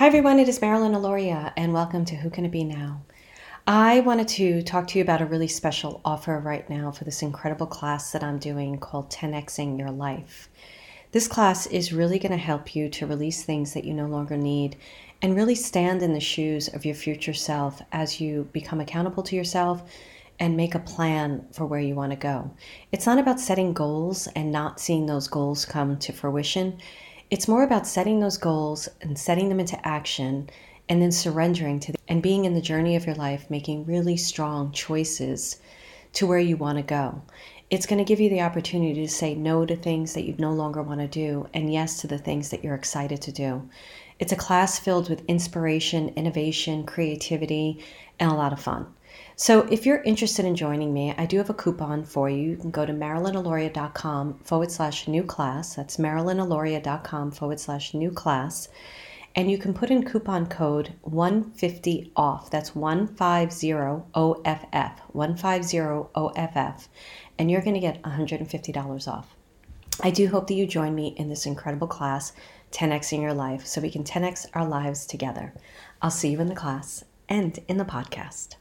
[0.00, 0.38] Hi, everyone.
[0.38, 3.02] It is Marilyn Alauria, and welcome to Who Can It Be Now?
[3.66, 7.20] I wanted to talk to you about a really special offer right now for this
[7.20, 10.48] incredible class that I'm doing called 10xing Your Life.
[11.12, 14.38] This class is really going to help you to release things that you no longer
[14.38, 14.76] need
[15.20, 19.36] and really stand in the shoes of your future self as you become accountable to
[19.36, 19.82] yourself
[20.38, 22.50] and make a plan for where you want to go.
[22.90, 26.78] It's not about setting goals and not seeing those goals come to fruition.
[27.30, 30.50] It's more about setting those goals and setting them into action
[30.88, 34.16] and then surrendering to the, and being in the journey of your life, making really
[34.16, 35.60] strong choices
[36.14, 37.22] to where you want to go.
[37.70, 40.50] It's going to give you the opportunity to say no to things that you no
[40.50, 43.68] longer want to do and yes to the things that you're excited to do.
[44.18, 47.84] It's a class filled with inspiration, innovation, creativity,
[48.18, 48.92] and a lot of fun.
[49.40, 52.50] So if you're interested in joining me, I do have a coupon for you.
[52.50, 55.76] You can go to marilynalauria.com forward slash new class.
[55.76, 58.68] That's marilynalauria.com forward slash new class.
[59.34, 62.50] And you can put in coupon code 150 off.
[62.50, 63.72] That's 150
[64.12, 65.00] OFF.
[65.14, 65.78] 150
[66.14, 66.88] OFF.
[67.38, 69.34] And you're going to get $150 off.
[70.02, 72.34] I do hope that you join me in this incredible class,
[72.72, 75.54] 10xing your life, so we can 10x our lives together.
[76.02, 78.56] I'll see you in the class and in the podcast.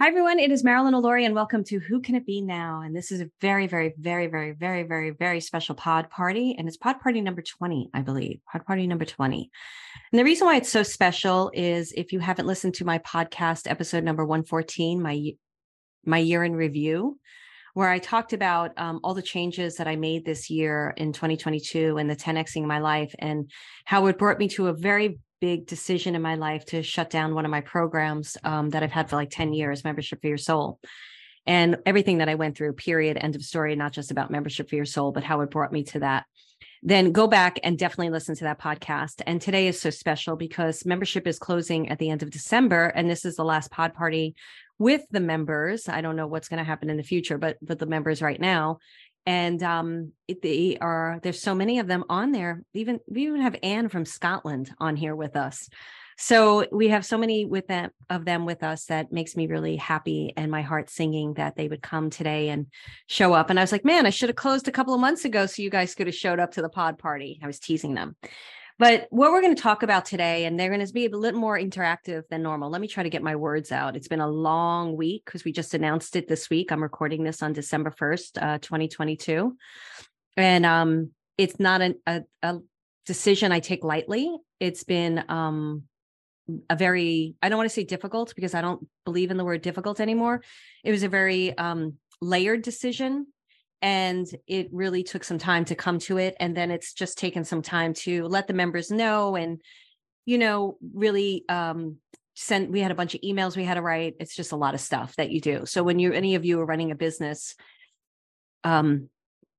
[0.00, 0.38] Hi, everyone.
[0.38, 2.82] It is Marilyn Alauria, and welcome to Who Can It Be Now?
[2.82, 6.54] And this is a very, very, very, very, very, very, very special pod party.
[6.56, 8.38] And it's pod party number 20, I believe.
[8.46, 9.50] Pod party number 20.
[10.12, 13.68] And the reason why it's so special is if you haven't listened to my podcast,
[13.68, 15.32] episode number 114, my,
[16.06, 17.18] my year in review,
[17.74, 21.98] where I talked about um, all the changes that I made this year in 2022
[21.98, 23.50] and the 10xing my life and
[23.84, 27.34] how it brought me to a very big decision in my life to shut down
[27.34, 30.38] one of my programs um, that I've had for like 10 years, Membership for Your
[30.38, 30.78] Soul.
[31.46, 34.76] And everything that I went through, period, end of story, not just about Membership for
[34.76, 36.24] Your Soul, but how it brought me to that.
[36.82, 39.22] Then go back and definitely listen to that podcast.
[39.26, 42.86] And today is so special because membership is closing at the end of December.
[42.86, 44.36] And this is the last pod party
[44.78, 45.88] with the members.
[45.88, 48.40] I don't know what's going to happen in the future, but but the members right
[48.40, 48.78] now
[49.26, 50.12] and um,
[50.42, 52.62] they are there's so many of them on there.
[52.74, 55.68] Even we even have anne from scotland on here with us.
[56.20, 59.76] So we have so many with them of them with us that makes me really
[59.76, 62.66] happy and my heart singing that they would come today and
[63.06, 63.50] show up.
[63.50, 65.62] And i was like man i should have closed a couple of months ago so
[65.62, 67.38] you guys could have showed up to the pod party.
[67.42, 68.16] I was teasing them
[68.78, 71.40] but what we're going to talk about today, and they're going to be a little
[71.40, 72.70] more interactive than normal.
[72.70, 73.96] Let me try to get my words out.
[73.96, 76.70] It's been a long week because we just announced it this week.
[76.70, 79.56] I'm recording this on December 1st, uh, 2022.
[80.36, 82.58] And um, it's not an, a, a
[83.04, 84.36] decision I take lightly.
[84.60, 85.82] It's been um,
[86.70, 89.62] a very, I don't want to say difficult because I don't believe in the word
[89.62, 90.42] difficult anymore.
[90.84, 93.26] It was a very um, layered decision
[93.80, 97.44] and it really took some time to come to it and then it's just taken
[97.44, 99.60] some time to let the members know and
[100.26, 101.96] you know really um
[102.34, 104.74] send we had a bunch of emails we had to write it's just a lot
[104.74, 105.66] of stuff that you do.
[105.66, 107.54] So when you any of you are running a business
[108.64, 109.08] um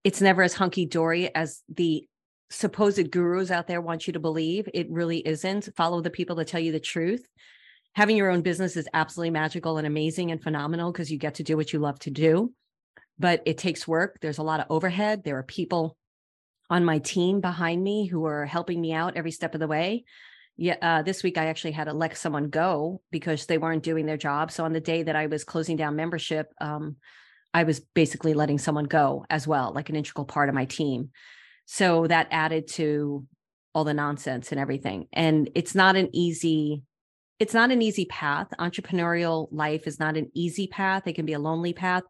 [0.03, 2.07] it's never as hunky dory as the
[2.49, 5.69] supposed gurus out there want you to believe it really isn't.
[5.75, 7.27] Follow the people that tell you the truth.
[7.93, 11.43] Having your own business is absolutely magical and amazing and phenomenal because you get to
[11.43, 12.53] do what you love to do
[13.19, 14.17] but it takes work.
[14.21, 15.23] There's a lot of overhead.
[15.23, 15.97] There are people
[16.69, 20.05] on my team behind me who are helping me out every step of the way.
[20.55, 24.05] Yeah, uh, this week I actually had to let someone go because they weren't doing
[24.05, 24.51] their job.
[24.51, 26.97] So on the day that I was closing down membership, um,
[27.53, 31.11] I was basically letting someone go as well, like an integral part of my team.
[31.65, 33.25] So that added to
[33.73, 35.07] all the nonsense and everything.
[35.13, 36.83] And it's not an easy
[37.39, 38.47] it's not an easy path.
[38.59, 41.07] Entrepreneurial life is not an easy path.
[41.07, 42.03] It can be a lonely path.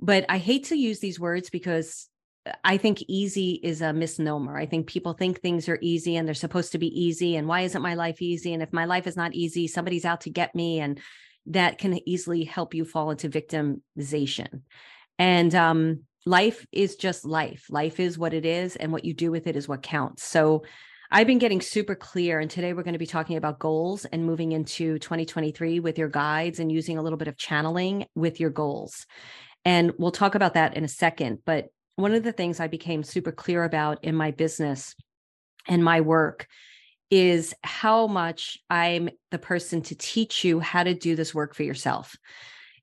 [0.00, 2.08] But I hate to use these words because
[2.64, 4.56] I think easy is a misnomer.
[4.56, 7.36] I think people think things are easy and they're supposed to be easy.
[7.36, 8.54] And why isn't my life easy?
[8.54, 10.80] And if my life is not easy, somebody's out to get me.
[10.80, 10.98] And
[11.46, 14.62] that can easily help you fall into victimization.
[15.18, 17.66] And um, life is just life.
[17.68, 20.22] Life is what it is, and what you do with it is what counts.
[20.22, 20.64] So
[21.10, 22.38] I've been getting super clear.
[22.38, 26.08] And today we're going to be talking about goals and moving into 2023 with your
[26.08, 29.06] guides and using a little bit of channeling with your goals.
[29.64, 31.40] And we'll talk about that in a second.
[31.44, 34.94] But one of the things I became super clear about in my business
[35.68, 36.46] and my work
[37.10, 41.64] is how much I'm the person to teach you how to do this work for
[41.64, 42.16] yourself.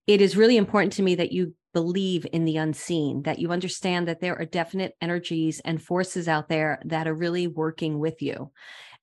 [0.05, 4.07] It is really important to me that you believe in the unseen, that you understand
[4.07, 8.51] that there are definite energies and forces out there that are really working with you.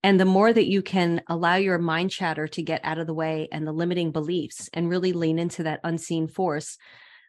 [0.03, 3.15] And the more that you can allow your mind chatter to get out of the
[3.15, 6.77] way and the limiting beliefs and really lean into that unseen force,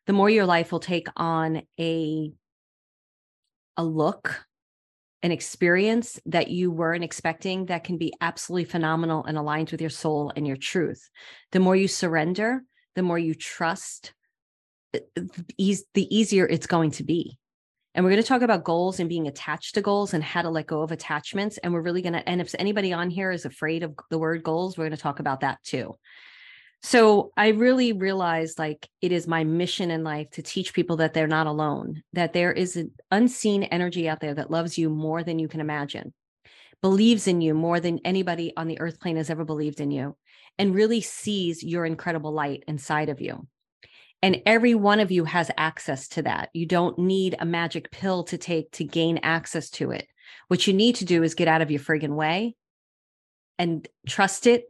[0.07, 2.31] the more your life will take on a
[3.77, 4.45] a look
[5.25, 9.89] an experience that you weren't expecting that can be absolutely phenomenal and aligned with your
[9.89, 11.09] soul and your truth.
[11.51, 12.61] The more you surrender,
[12.93, 14.13] the more you trust,
[14.93, 17.39] uh, the easier it's going to be.
[17.95, 20.51] And we're going to talk about goals and being attached to goals and how to
[20.51, 21.57] let go of attachments.
[21.57, 24.43] And we're really going to, and if anybody on here is afraid of the word
[24.43, 25.95] goals, we're going to talk about that too.
[26.85, 31.15] So I really realized like it is my mission in life to teach people that
[31.15, 35.23] they're not alone, that there is an unseen energy out there that loves you more
[35.23, 36.13] than you can imagine,
[36.83, 40.15] believes in you more than anybody on the earth plane has ever believed in you,
[40.59, 43.47] and really sees your incredible light inside of you.
[44.21, 46.49] And every one of you has access to that.
[46.53, 50.05] You don't need a magic pill to take to gain access to it.
[50.49, 52.55] What you need to do is get out of your friggin' way
[53.57, 54.65] and trust it,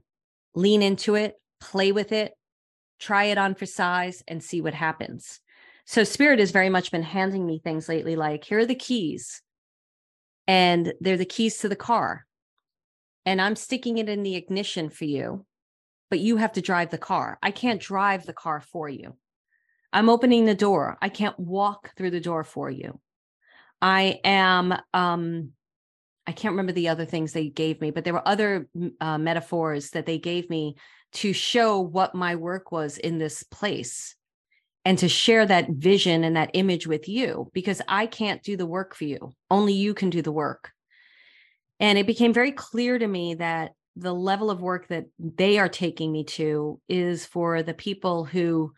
[0.55, 1.35] lean into it,
[1.69, 2.33] play with it,
[2.99, 5.39] try it on for size, and see what happens.
[5.85, 9.41] So, Spirit has very much been handing me things lately like, here are the keys,
[10.47, 12.25] and they're the keys to the car.
[13.25, 15.45] And I'm sticking it in the ignition for you,
[16.09, 17.39] but you have to drive the car.
[17.41, 19.15] I can't drive the car for you.
[19.91, 20.97] I'm opening the door.
[21.01, 22.99] I can't walk through the door for you.
[23.81, 25.51] I am um
[26.27, 28.67] I can't remember the other things they gave me, but there were other
[28.99, 30.75] uh, metaphors that they gave me
[31.15, 34.15] to show what my work was in this place
[34.83, 38.65] and to share that vision and that image with you because I can't do the
[38.65, 39.33] work for you.
[39.49, 40.71] Only you can do the work.
[41.79, 45.69] And it became very clear to me that the level of work that they are
[45.69, 48.73] taking me to is for the people who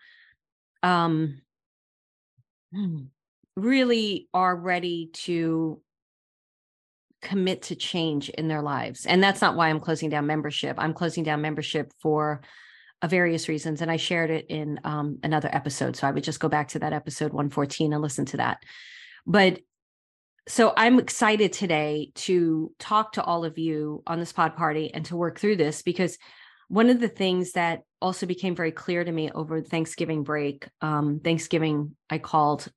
[0.83, 1.41] um
[3.55, 5.81] really are ready to
[7.21, 9.05] commit to change in their lives.
[9.05, 10.75] And that's not why I'm closing down membership.
[10.77, 12.41] I'm closing down membership for
[13.01, 13.81] uh, various reasons.
[13.81, 15.95] And I shared it in um, another episode.
[15.95, 18.63] So I would just go back to that episode 114 and listen to that.
[19.25, 19.59] But
[20.47, 25.03] so I'm excited today to talk to all of you on this pod party and
[25.05, 26.17] to work through this because
[26.69, 31.19] one of the things that also became very clear to me over Thanksgiving break, um,
[31.21, 32.67] Thanksgiving, I called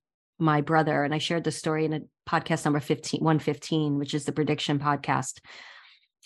[0.41, 4.25] my brother and I shared the story in a podcast number 15, 115, which is
[4.25, 5.39] the prediction podcast.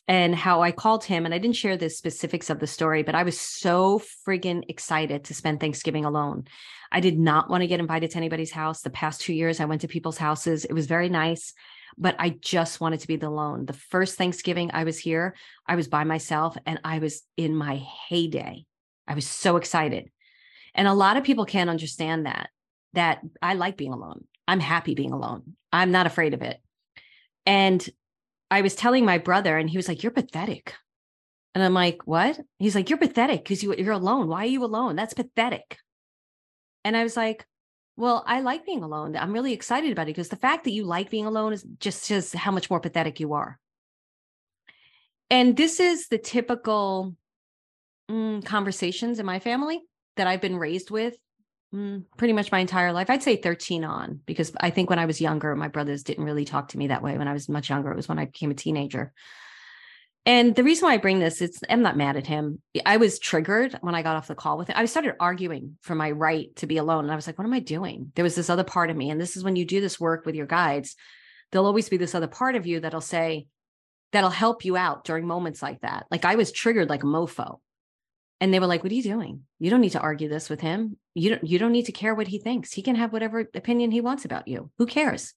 [0.07, 3.15] And how I called him, and I didn't share the specifics of the story, but
[3.15, 6.45] I was so friggin' excited to spend Thanksgiving alone.
[6.91, 8.81] I did not want to get invited to anybody's house.
[8.81, 10.63] The past two years, I went to people's houses.
[10.63, 11.53] It was very nice,
[11.97, 13.65] but I just wanted to be alone.
[13.65, 15.35] The first Thanksgiving I was here,
[15.65, 18.65] I was by myself and I was in my heyday.
[19.07, 20.09] I was so excited.
[20.75, 22.49] And a lot of people can't understand that,
[22.95, 24.25] that I like being alone.
[24.47, 25.55] I'm happy being alone.
[25.71, 26.57] I'm not afraid of it.
[27.45, 27.87] And
[28.49, 30.73] I was telling my brother, and he was like, You're pathetic.
[31.53, 32.39] And I'm like, What?
[32.59, 34.27] He's like, You're pathetic because you, you're alone.
[34.27, 34.95] Why are you alone?
[34.95, 35.77] That's pathetic.
[36.83, 37.45] And I was like,
[37.97, 39.15] Well, I like being alone.
[39.15, 42.03] I'm really excited about it because the fact that you like being alone is just
[42.03, 43.59] says how much more pathetic you are.
[45.29, 47.15] And this is the typical
[48.09, 49.81] mm, conversations in my family
[50.17, 51.15] that I've been raised with
[51.75, 53.09] Mm, pretty much my entire life.
[53.09, 56.45] I'd say 13 on because I think when I was younger, my brothers didn't really
[56.45, 57.17] talk to me that way.
[57.17, 59.11] When I was much younger, it was when I became a teenager.
[60.25, 62.61] And the reason why I bring this, it's I'm not mad at him.
[62.85, 64.75] I was triggered when I got off the call with him.
[64.77, 67.03] I started arguing for my right to be alone.
[67.03, 68.11] And I was like, what am I doing?
[68.15, 69.09] There was this other part of me.
[69.09, 70.95] And this is when you do this work with your guides,
[71.51, 73.47] there'll always be this other part of you that'll say,
[74.13, 76.05] that'll help you out during moments like that.
[76.09, 77.59] Like I was triggered like a mofo
[78.39, 80.61] and they were like what are you doing you don't need to argue this with
[80.61, 82.71] him you don't you don't need to care what he thinks.
[82.71, 84.69] He can have whatever opinion he wants about you.
[84.77, 85.33] Who cares?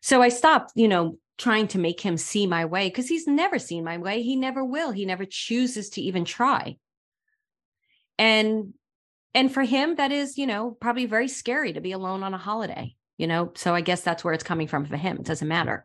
[0.00, 3.58] So i stopped you know trying to make him see my way because he's never
[3.58, 4.22] seen my way.
[4.22, 4.92] He never will.
[4.92, 6.76] He never chooses to even try.
[8.18, 8.74] And
[9.34, 12.38] and for him that is you know probably very scary to be alone on a
[12.38, 13.52] holiday you know?
[13.54, 15.16] So i guess that's where it's coming from for him.
[15.16, 15.84] It doesn't matter.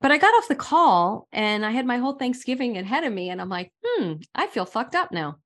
[0.00, 3.30] But i got off the call and i had my whole thanksgiving ahead of me
[3.30, 5.36] and i'm like hmm i feel fucked up now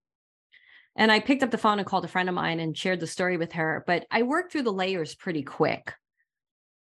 [0.96, 3.06] and I picked up the phone and called a friend of mine and shared the
[3.06, 3.84] story with her.
[3.86, 5.92] But I worked through the layers pretty quick.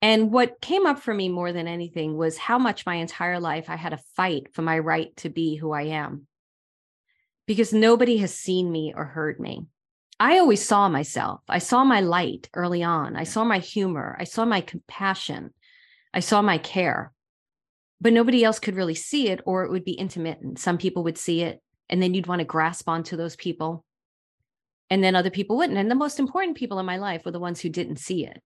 [0.02, 3.70] And what came up for me more than anything was how much my entire life
[3.70, 6.26] I had to fight for my right to be who I am.
[7.46, 9.66] Because nobody has seen me or heard me.
[10.20, 11.40] I always saw myself.
[11.48, 13.16] I saw my light early on.
[13.16, 14.16] I saw my humor.
[14.20, 15.50] I saw my compassion.
[16.12, 17.12] I saw my care.
[18.00, 20.58] But nobody else could really see it, or it would be intermittent.
[20.58, 23.83] Some people would see it, and then you'd want to grasp onto those people
[24.90, 25.78] And then other people wouldn't.
[25.78, 28.40] And the most important people in my life were the ones who didn't see it.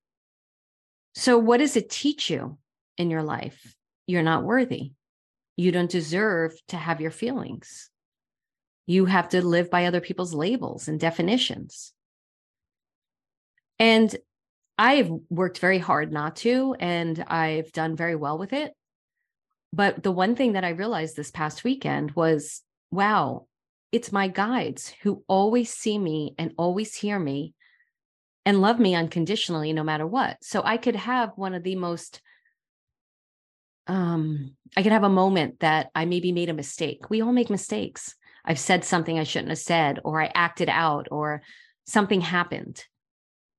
[1.15, 2.59] So, what does it teach you
[2.97, 3.75] in your life?
[4.07, 4.93] You're not worthy.
[5.57, 7.91] You don't deserve to have your feelings.
[8.87, 11.93] You have to live by other people's labels and definitions.
[13.79, 14.15] And
[14.79, 18.73] I've worked very hard not to, and I've done very well with it.
[19.73, 23.48] But the one thing that I realized this past weekend was wow,
[23.93, 27.55] it's my guides who always see me and always hear me
[28.45, 30.39] and love me unconditionally no matter what.
[30.43, 32.21] So I could have one of the most
[33.87, 37.09] um I could have a moment that I maybe made a mistake.
[37.09, 38.15] We all make mistakes.
[38.45, 41.43] I've said something I shouldn't have said or I acted out or
[41.87, 42.85] something happened.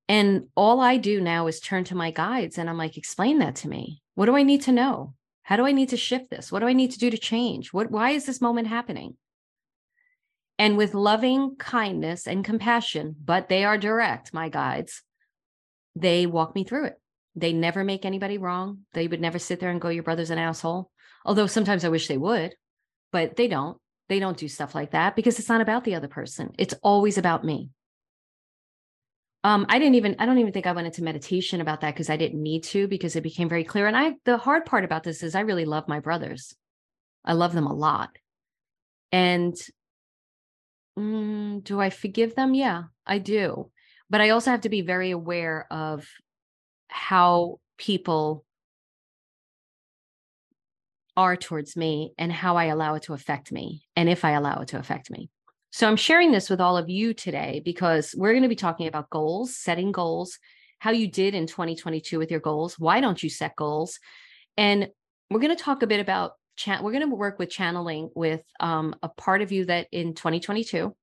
[0.07, 3.55] And all I do now is turn to my guides and I'm like explain that
[3.57, 4.01] to me.
[4.15, 5.13] What do I need to know?
[5.43, 6.51] How do I need to shift this?
[6.51, 7.73] What do I need to do to change?
[7.73, 9.17] What why is this moment happening?
[10.59, 15.01] And with loving kindness and compassion, but they are direct, my guides,
[15.95, 17.01] they walk me through it.
[17.35, 18.79] They never make anybody wrong.
[18.93, 20.91] They would never sit there and go, Your brother's an asshole.
[21.25, 22.53] Although sometimes I wish they would,
[23.11, 23.77] but they don't.
[24.09, 26.51] They don't do stuff like that because it's not about the other person.
[26.57, 27.69] It's always about me
[29.43, 32.09] um i didn't even i don't even think i went into meditation about that because
[32.09, 35.03] i didn't need to because it became very clear and i the hard part about
[35.03, 36.53] this is i really love my brothers
[37.23, 38.09] i love them a lot
[39.11, 39.55] and
[40.99, 43.69] mm, do i forgive them yeah i do
[44.09, 46.07] but i also have to be very aware of
[46.89, 48.43] how people
[51.15, 54.59] are towards me and how i allow it to affect me and if i allow
[54.61, 55.29] it to affect me
[55.71, 58.87] so I'm sharing this with all of you today because we're going to be talking
[58.87, 60.39] about goals, setting goals,
[60.79, 62.79] how you did in 2022 with your goals.
[62.79, 63.99] Why don't you set goals?
[64.57, 64.89] And
[65.29, 66.83] we're going to talk a bit about chat.
[66.83, 70.95] We're going to work with channeling with um, a part of you that in 2022.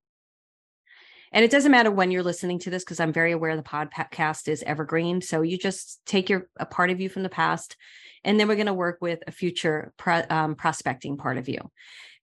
[1.33, 4.49] And it doesn't matter when you're listening to this because I'm very aware the podcast
[4.49, 5.21] is evergreen.
[5.21, 7.77] So you just take your a part of you from the past,
[8.23, 9.93] and then we're going to work with a future
[10.31, 11.59] um, prospecting part of you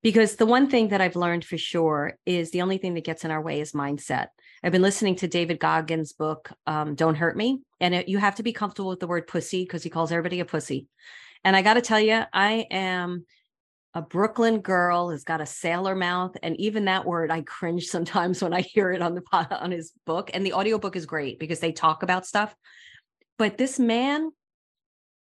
[0.04, 3.24] because the one thing that I've learned for sure is the only thing that gets
[3.26, 4.28] in our way is mindset.
[4.62, 7.62] I've been listening to David Goggins' book, um, Don't Hurt Me.
[7.80, 10.42] And it, you have to be comfortable with the word pussy because he calls everybody
[10.42, 10.88] a pussy.
[11.44, 13.26] And I got to tell you, I am
[13.94, 16.36] a Brooklyn girl has got a sailor mouth.
[16.42, 19.24] And even that word, I cringe sometimes when I hear it on the
[19.62, 20.32] on his book.
[20.34, 22.56] And the audiobook is great because they talk about stuff.
[23.38, 24.32] But this man,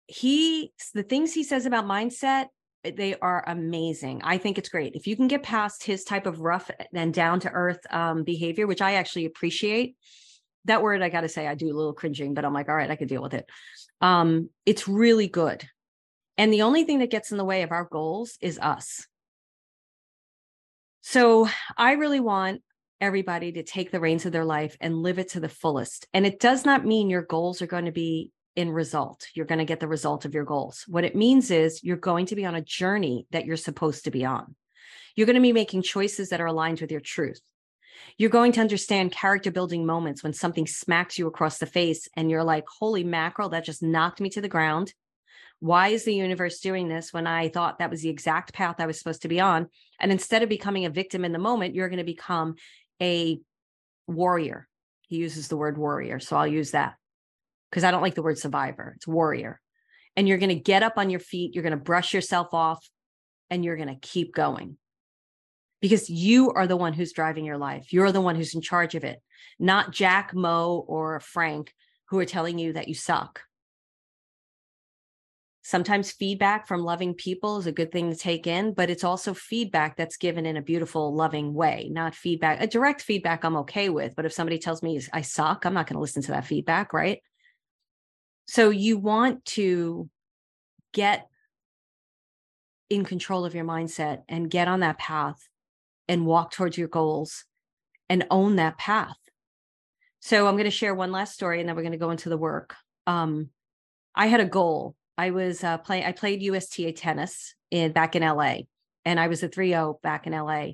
[0.08, 2.48] he the things he says about mindset
[2.84, 4.22] they are amazing.
[4.24, 4.96] I think it's great.
[4.96, 8.66] If you can get past his type of rough and down to earth um, behavior,
[8.66, 9.96] which I actually appreciate,
[10.66, 12.76] that word I got to say, I do a little cringing, but I'm like, all
[12.76, 13.46] right, I can deal with it.
[14.00, 15.68] Um, it's really good.
[16.38, 19.06] And the only thing that gets in the way of our goals is us.
[21.02, 22.62] So I really want
[23.00, 26.08] everybody to take the reins of their life and live it to the fullest.
[26.14, 29.28] And it does not mean your goals are going to be in result.
[29.34, 30.86] You're going to get the result of your goals.
[30.88, 34.12] What it means is you're going to be on a journey that you're supposed to
[34.12, 34.56] be on.
[35.16, 37.42] You're going to be making choices that are aligned with your truth.
[38.18, 42.30] You're going to understand character building moments when something smacks you across the face and
[42.30, 44.94] you're like, holy mackerel, that just knocked me to the ground.
[45.62, 48.88] Why is the universe doing this when I thought that was the exact path I
[48.88, 49.70] was supposed to be on?
[50.00, 52.56] And instead of becoming a victim in the moment, you're going to become
[53.00, 53.40] a
[54.08, 54.68] warrior.
[55.02, 56.20] He uses the word warrior.
[56.20, 56.96] So I'll use that
[57.70, 59.62] because I don't like the word survivor, it's warrior.
[60.16, 62.90] And you're going to get up on your feet, you're going to brush yourself off,
[63.52, 64.78] and you're going to keep going
[65.80, 67.94] because you are the one who's driving your life.
[67.94, 69.22] You're the one who's in charge of it,
[69.60, 71.72] not Jack, Mo, or Frank
[72.10, 73.44] who are telling you that you suck.
[75.64, 79.34] Sometimes feedback from loving people is a good thing to take in, but it's also
[79.34, 82.62] feedback that's given in a beautiful, loving way, not feedback.
[82.62, 85.86] A direct feedback I'm okay with, but if somebody tells me I suck, I'm not
[85.86, 87.20] going to listen to that feedback, right?
[88.48, 90.10] So you want to
[90.94, 91.28] get
[92.90, 95.48] in control of your mindset and get on that path
[96.08, 97.46] and walk towards your goals
[98.10, 99.16] and own that path.
[100.20, 102.30] So I'm going to share one last story and then we're going to go into
[102.30, 102.76] the work.
[103.08, 103.50] Um,
[104.14, 104.96] I had a goal.
[105.18, 108.56] I was uh, playing, I played USTA tennis in back in LA
[109.06, 110.72] and I was a 3 0 back in LA.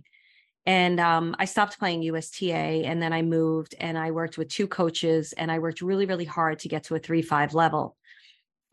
[0.65, 4.67] And um, I stopped playing USTA and then I moved and I worked with two
[4.67, 7.95] coaches and I worked really, really hard to get to a three, five level.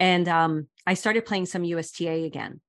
[0.01, 2.61] And um, I started playing some USTA again.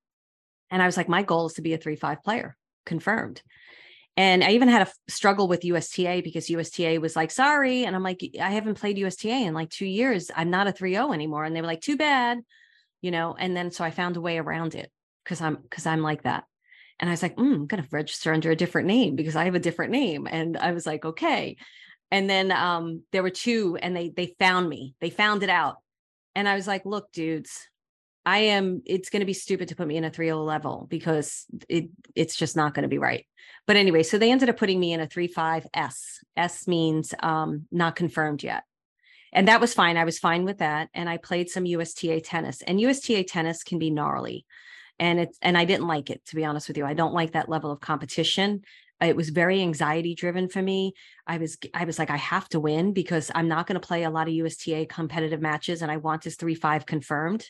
[0.69, 3.41] And I was like, my goal is to be a three, five player, confirmed.
[4.17, 7.83] And I even had a struggle with USTA because USTA was like, sorry.
[7.83, 10.31] And I'm like, I haven't played USTA in like two years.
[10.35, 11.43] I'm not a 3 0 anymore.
[11.43, 12.39] And they were like, too bad,
[13.05, 13.35] you know.
[13.37, 14.91] And then so I found a way around it
[15.23, 16.45] because I'm because I'm like that.
[16.99, 19.45] And I was like, mm, I'm going to register under a different name because I
[19.45, 20.27] have a different name.
[20.29, 21.57] And I was like, okay.
[22.09, 24.95] And then um, there were two, and they they found me.
[25.01, 25.77] They found it out,
[26.33, 27.67] and I was like, "Look, dudes,
[28.25, 28.81] I am.
[28.85, 32.35] It's going to be stupid to put me in a 3.0 level because it it's
[32.35, 33.25] just not going to be right."
[33.67, 36.23] But anyway, so they ended up putting me in a 3.5 S.
[36.37, 38.63] S means um, not confirmed yet
[39.35, 39.97] and that was fine.
[39.97, 40.89] I was fine with that.
[40.93, 44.45] And I played some USTA tennis, and USTA tennis can be gnarly.
[44.97, 46.85] And it's and I didn't like it, to be honest with you.
[46.85, 48.61] I don't like that level of competition.
[49.01, 50.93] It was very anxiety driven for me.
[51.27, 54.03] I was I was like, I have to win because I'm not going to play
[54.03, 57.45] a lot of USTA competitive matches, and I want this three five confirmed.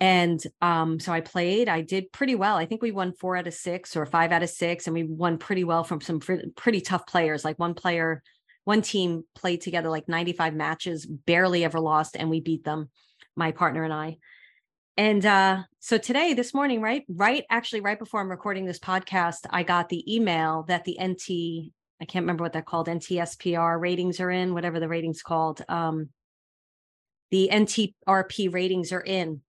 [0.00, 1.68] And um, so I played.
[1.68, 2.56] I did pretty well.
[2.56, 5.04] I think we won four out of six or five out of six, and we
[5.04, 7.44] won pretty well from some pretty tough players.
[7.44, 8.24] Like one player
[8.70, 12.88] one team played together like 95 matches, barely ever lost, and we beat them,
[13.34, 14.18] my partner and I.
[14.96, 19.48] And uh, so today, this morning, right, right, actually, right before I'm recording this podcast,
[19.50, 24.20] I got the email that the NT, I can't remember what they're called, NTSPR ratings
[24.20, 25.62] are in, whatever the ratings called.
[25.68, 26.10] Um,
[27.32, 29.40] the NTRP ratings are in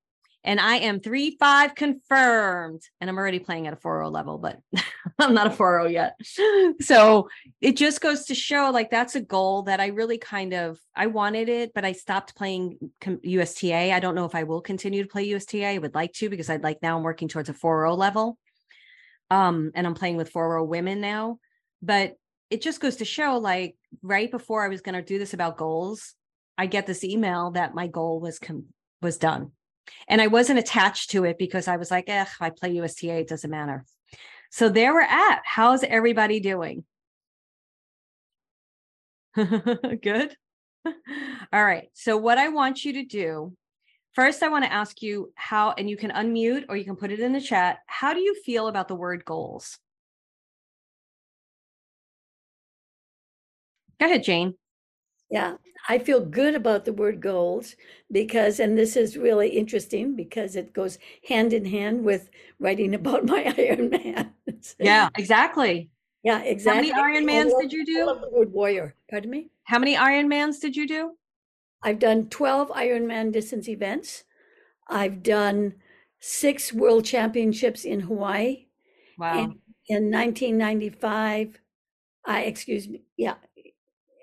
[0.43, 2.81] and I am three five confirmed.
[2.99, 4.59] And I'm already playing at a 4.0 level, but
[5.19, 6.19] I'm not a 4.0 yet.
[6.81, 7.29] So
[7.59, 11.07] it just goes to show like that's a goal that I really kind of I
[11.07, 12.77] wanted it, but I stopped playing
[13.23, 13.93] USTA.
[13.93, 15.67] I don't know if I will continue to play USTA.
[15.67, 18.37] I would like to because I'd like now I'm working towards a 4.0 level.
[19.29, 21.37] Um, and I'm playing with 4.0 women now.
[21.81, 22.15] But
[22.49, 25.57] it just goes to show like right before I was going to do this about
[25.57, 26.15] goals,
[26.57, 28.67] I get this email that my goal was com-
[29.01, 29.51] was done
[30.07, 33.27] and I wasn't attached to it because I was like, eh, I play USTA, it
[33.27, 33.85] doesn't matter.
[34.49, 35.41] So there we're at.
[35.45, 36.83] How's everybody doing?
[39.35, 40.35] Good.
[41.53, 41.89] All right.
[41.93, 43.55] So, what I want you to do
[44.13, 47.11] first, I want to ask you how, and you can unmute or you can put
[47.11, 47.79] it in the chat.
[47.87, 49.77] How do you feel about the word goals?
[53.99, 54.55] Go ahead, Jane.
[55.31, 55.55] Yeah,
[55.87, 57.75] I feel good about the word goals
[58.11, 63.25] because, and this is really interesting because it goes hand in hand with writing about
[63.25, 64.33] my Iron Man.
[64.79, 65.89] yeah, exactly.
[66.23, 66.91] Yeah, exactly.
[66.91, 68.01] How many Iron Mans did you do?
[68.01, 68.95] I love the word warrior.
[69.09, 69.49] Pardon me?
[69.63, 71.13] How many Iron Mans did you do?
[71.81, 74.23] I've done 12 Iron Man distance events.
[74.87, 75.75] I've done
[76.19, 78.67] six world championships in Hawaii.
[79.17, 79.39] Wow.
[79.39, 79.51] And
[79.87, 81.59] in 1995,
[82.25, 83.35] I, excuse me, yeah,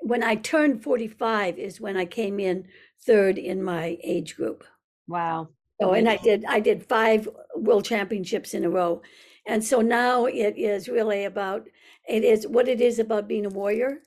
[0.08, 2.66] when I turned 45 is when I came in
[3.04, 4.64] third in my age group.
[5.06, 5.50] Wow.
[5.80, 9.02] So and I did I did five world championships in a row.
[9.46, 11.68] And so now it is really about
[12.08, 13.98] it is what it is about being a warrior.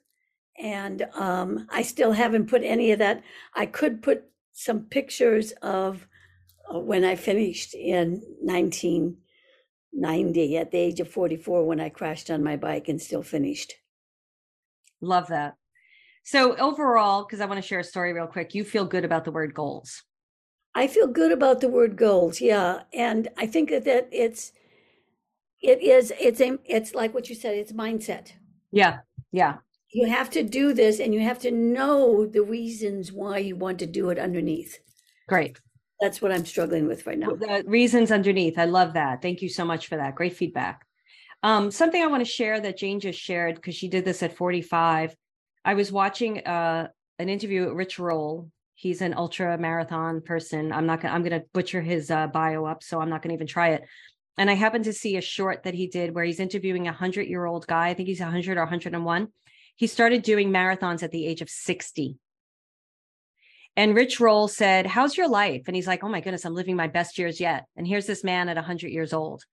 [0.60, 3.24] And um, I still haven't put any of that.
[3.56, 6.08] I could put some pictures of
[6.74, 12.44] uh, when I finished in 1990 at the age of 44 when I crashed on
[12.44, 13.74] my bike and still finished.
[15.00, 15.56] Love that.
[16.24, 19.26] So overall, because I want to share a story real quick, you feel good about
[19.26, 20.04] the word goals.
[20.74, 24.54] I feel good about the word goals, yeah, and I think that, that it's
[25.62, 28.32] it is it's a, it's like what you said, it's mindset.
[28.72, 29.00] Yeah,
[29.32, 29.58] yeah.
[29.94, 33.80] You have to do this, and you have to know the reasons why you want
[33.80, 34.80] to do it underneath.
[35.28, 35.60] Great.
[36.00, 37.36] That's what I'm struggling with right now.
[37.36, 38.58] The reasons underneath.
[38.58, 39.22] I love that.
[39.22, 40.16] Thank you so much for that.
[40.16, 40.86] Great feedback.
[41.44, 44.36] Um, something I want to share that Jane just shared because she did this at
[44.36, 45.16] 45
[45.64, 46.88] I was watching uh,
[47.20, 48.50] an interview with Rich Roll.
[48.76, 50.72] He's an ultra marathon person.
[50.72, 53.48] I'm not gonna I'm gonna butcher his uh, bio up, so I'm not gonna even
[53.48, 53.84] try it.
[54.38, 57.28] And I happened to see a short that he did where he's interviewing a hundred
[57.28, 57.90] year old guy.
[57.90, 59.28] I think he's 100 or 101.
[59.76, 62.18] He started doing marathons at the age of 60.
[63.76, 65.64] And Rich Roll said, How's your life?
[65.68, 67.66] And he's like, Oh my goodness, I'm living my best years yet.
[67.76, 69.44] And here's this man at 100 years old.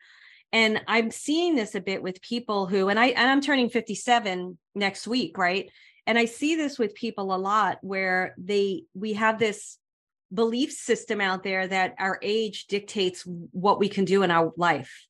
[0.53, 4.57] And I'm seeing this a bit with people who, and I, and I'm turning 57
[4.75, 5.71] next week, right?
[6.09, 9.79] And i see this with people a lot where they we have this
[10.33, 15.07] belief system out there that our age dictates what we can do in our life.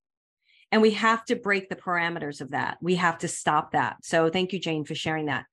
[0.71, 2.77] And we have to break the parameters of that.
[2.81, 3.97] We have to stop that.
[4.03, 5.45] So thank you jane for sharing that.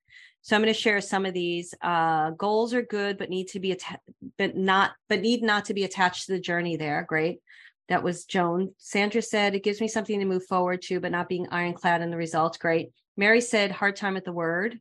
[0.41, 1.73] So i'm going to share some of these.
[1.81, 4.01] Uh, goals are good but need to be att-
[4.37, 7.05] but not but need not to be attached to the journey there.
[7.07, 7.39] Great.
[7.87, 8.73] That was joan.
[8.77, 12.11] Sandra said it gives me something to move forward to but not being ironclad in
[12.11, 12.57] the results.
[12.57, 12.91] Great.
[13.17, 14.79] Mary said hard time at the word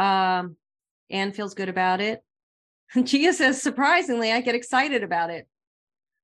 [0.00, 0.56] um,
[1.10, 2.22] Anne feels good about it.
[3.04, 5.46] Gia says, surprisingly, I get excited about it.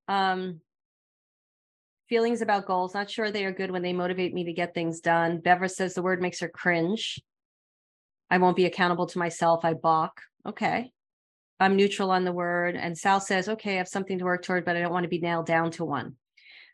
[0.08, 0.60] Um,
[2.08, 2.94] feelings about goals.
[2.94, 5.40] Not sure they are good when they motivate me to get things done.
[5.40, 7.20] Bever says the word makes her cringe.
[8.30, 9.64] I won't be accountable to myself.
[9.64, 10.20] I balk.
[10.46, 10.90] Okay.
[11.60, 12.76] I'm neutral on the word.
[12.76, 15.08] And Sal says, okay, I have something to work toward, but I don't want to
[15.08, 16.16] be nailed down to one.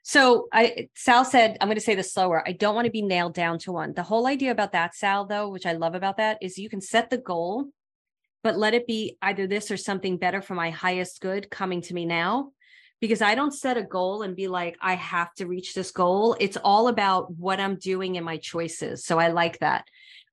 [0.02, 2.46] So I Sal said, I'm going to say this slower.
[2.46, 3.94] I don't want to be nailed down to one.
[3.94, 6.80] The whole idea about that, Sal, though, which I love about that, is you can
[6.80, 7.68] set the goal,
[8.42, 11.94] but let it be either this or something better for my highest good coming to
[11.94, 12.50] me now.
[13.00, 16.36] Because I don't set a goal and be like, I have to reach this goal.
[16.38, 19.04] It's all about what I'm doing and my choices.
[19.04, 19.86] So I like that.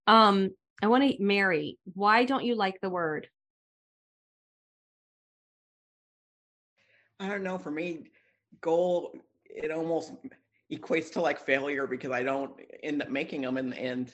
[0.05, 0.51] Um,
[0.82, 3.27] I want to Mary, why don't you like the word?
[7.19, 7.58] I don't know.
[7.58, 8.03] For me,
[8.62, 9.13] goal
[9.50, 10.14] it almost
[10.72, 12.52] equates to like failure because I don't
[12.84, 14.14] end up making them in the end.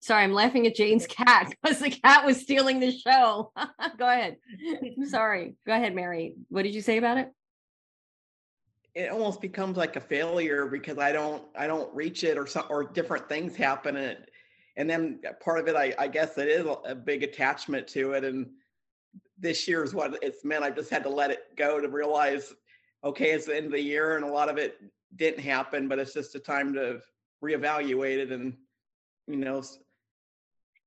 [0.00, 3.52] Sorry, I'm laughing at Jane's cat because the cat was stealing the show.
[3.98, 4.36] Go ahead.
[5.04, 5.54] Sorry.
[5.66, 6.34] Go ahead, Mary.
[6.48, 7.32] What did you say about it?
[8.94, 12.66] It almost becomes like a failure because I don't I don't reach it or some
[12.68, 14.30] or different things happen and it,
[14.76, 18.22] and then part of it I, I guess it is a big attachment to it
[18.22, 18.50] and
[19.38, 20.62] this year is what it's meant.
[20.62, 22.52] I just had to let it go to realize
[23.04, 24.80] okay, it's the end of the year and a lot of it
[25.16, 27.00] didn't happen, but it's just a time to
[27.42, 28.56] reevaluate it and,
[29.26, 29.62] you know.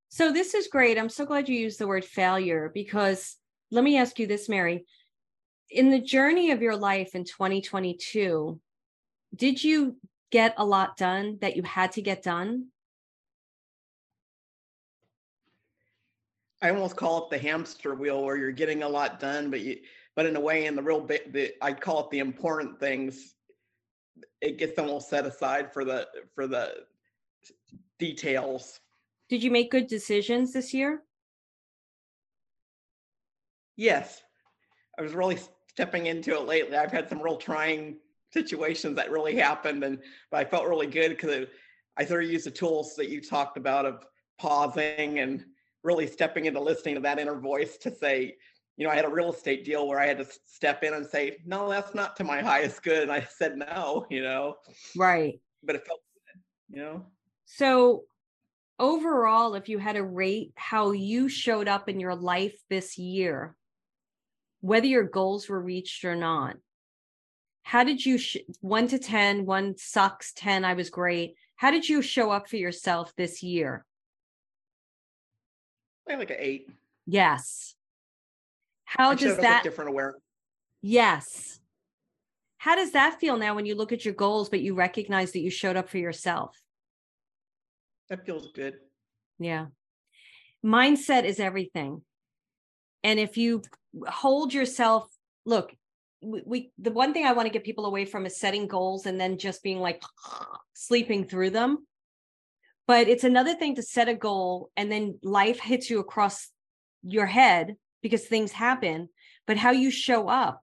[0.10, 0.97] So this is great.
[0.97, 3.38] I'm so glad you used the word failure because
[3.71, 4.86] let me ask you this, Mary.
[5.69, 8.60] In the journey of your life in 2022,
[9.36, 9.97] did you
[10.32, 12.67] get a lot done that you had to get done?
[16.62, 19.78] I almost call it the hamster wheel where you're getting a lot done, but you
[20.15, 23.36] but in a way in the real bit the i call it the important things
[24.41, 26.86] it gets almost set aside for the for the
[27.99, 28.80] details.
[29.30, 31.01] Did you make good decisions this year?
[33.75, 34.21] Yes.
[34.97, 36.78] I was really stepping into it lately.
[36.78, 37.97] I've had some real trying
[38.32, 39.97] situations that really happened and
[40.30, 41.47] but i felt really good because
[41.95, 44.06] i sort of used the tools that you talked about of
[44.38, 45.45] pausing and
[45.84, 48.36] really stepping into listening to that inner voice to say
[48.78, 51.06] you know, I had a real estate deal where I had to step in and
[51.06, 53.04] say, no, that's not to my highest good.
[53.04, 54.56] And I said no, you know.
[54.96, 55.40] Right.
[55.64, 56.42] But it felt good,
[56.78, 57.06] you know.
[57.46, 58.04] So
[58.78, 63.56] overall, if you had to rate how you showed up in your life this year,
[64.60, 66.58] whether your goals were reached or not,
[67.64, 71.36] how did you sh- one to 10, one sucks, 10, I was great.
[71.56, 73.86] How did you show up for yourself this year?
[76.08, 76.70] I like an eight.
[77.08, 77.75] Yes.
[78.98, 80.22] How does that different awareness?
[80.82, 81.60] Yes.
[82.58, 85.42] How does that feel now when you look at your goals, but you recognize that
[85.42, 86.56] you showed up for yourself?
[88.10, 88.76] That feels good.
[89.40, 89.68] Yeah.
[90.66, 92.02] Mindset is everything.
[93.04, 93.62] And if you
[94.08, 95.08] hold yourself,
[95.46, 95.74] look,
[96.24, 99.06] we, we the one thing I want to get people away from is setting goals
[99.06, 100.02] and then just being like
[100.74, 101.86] sleeping through them.
[102.88, 106.50] But it's another thing to set a goal and then life hits you across
[107.04, 109.10] your head because things happen,
[109.48, 110.62] but how you show up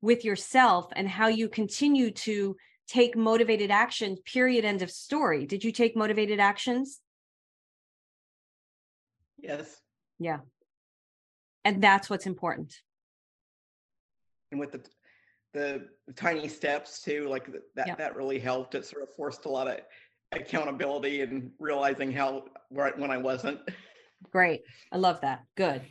[0.00, 2.56] with yourself and how you continue to
[2.88, 5.46] take motivated action, period, end of story.
[5.46, 6.98] Did you take motivated actions?
[9.38, 9.80] Yes.
[10.18, 10.38] Yeah.
[11.64, 12.74] And that's what's important.
[14.50, 14.80] And with the
[15.54, 17.94] the, tiny steps too, like that yeah.
[17.94, 18.74] that really helped.
[18.74, 19.78] It sort of forced a lot of
[20.32, 23.60] accountability and realizing how when I wasn't.
[24.32, 24.62] Great.
[24.90, 25.44] I love that.
[25.56, 25.82] Good.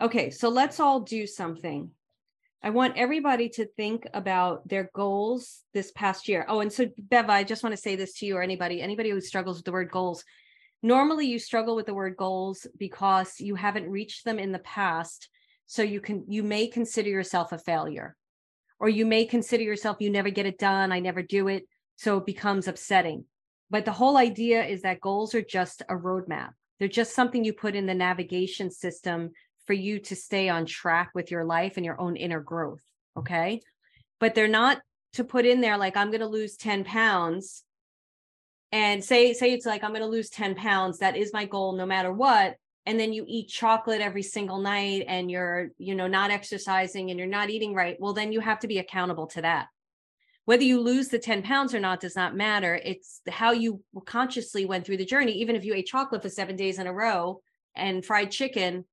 [0.00, 1.90] Okay, so let's all do something.
[2.62, 6.46] I want everybody to think about their goals this past year.
[6.48, 9.10] Oh, and so Beva, I just want to say this to you or anybody, anybody
[9.10, 10.24] who struggles with the word goals.
[10.82, 15.28] Normally you struggle with the word goals because you haven't reached them in the past.
[15.66, 18.16] So you can you may consider yourself a failure.
[18.78, 21.64] Or you may consider yourself you never get it done, I never do it,
[21.96, 23.26] so it becomes upsetting.
[23.68, 26.52] But the whole idea is that goals are just a roadmap.
[26.78, 29.32] They're just something you put in the navigation system
[29.70, 32.82] for you to stay on track with your life and your own inner growth.
[33.16, 33.60] Okay.
[34.18, 34.80] But they're not
[35.12, 37.62] to put in there like, I'm going to lose 10 pounds
[38.72, 40.98] and say, say it's like, I'm going to lose 10 pounds.
[40.98, 42.56] That is my goal no matter what.
[42.84, 47.18] And then you eat chocolate every single night and you're, you know, not exercising and
[47.20, 47.96] you're not eating right.
[48.00, 49.68] Well, then you have to be accountable to that
[50.46, 54.64] whether you lose the 10 pounds or not does not matter it's how you consciously
[54.64, 57.40] went through the journey even if you ate chocolate for seven days in a row
[57.76, 58.84] and fried chicken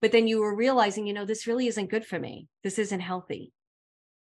[0.00, 2.48] but then you were realizing you know this really isn't good for me.
[2.62, 3.52] This isn't healthy.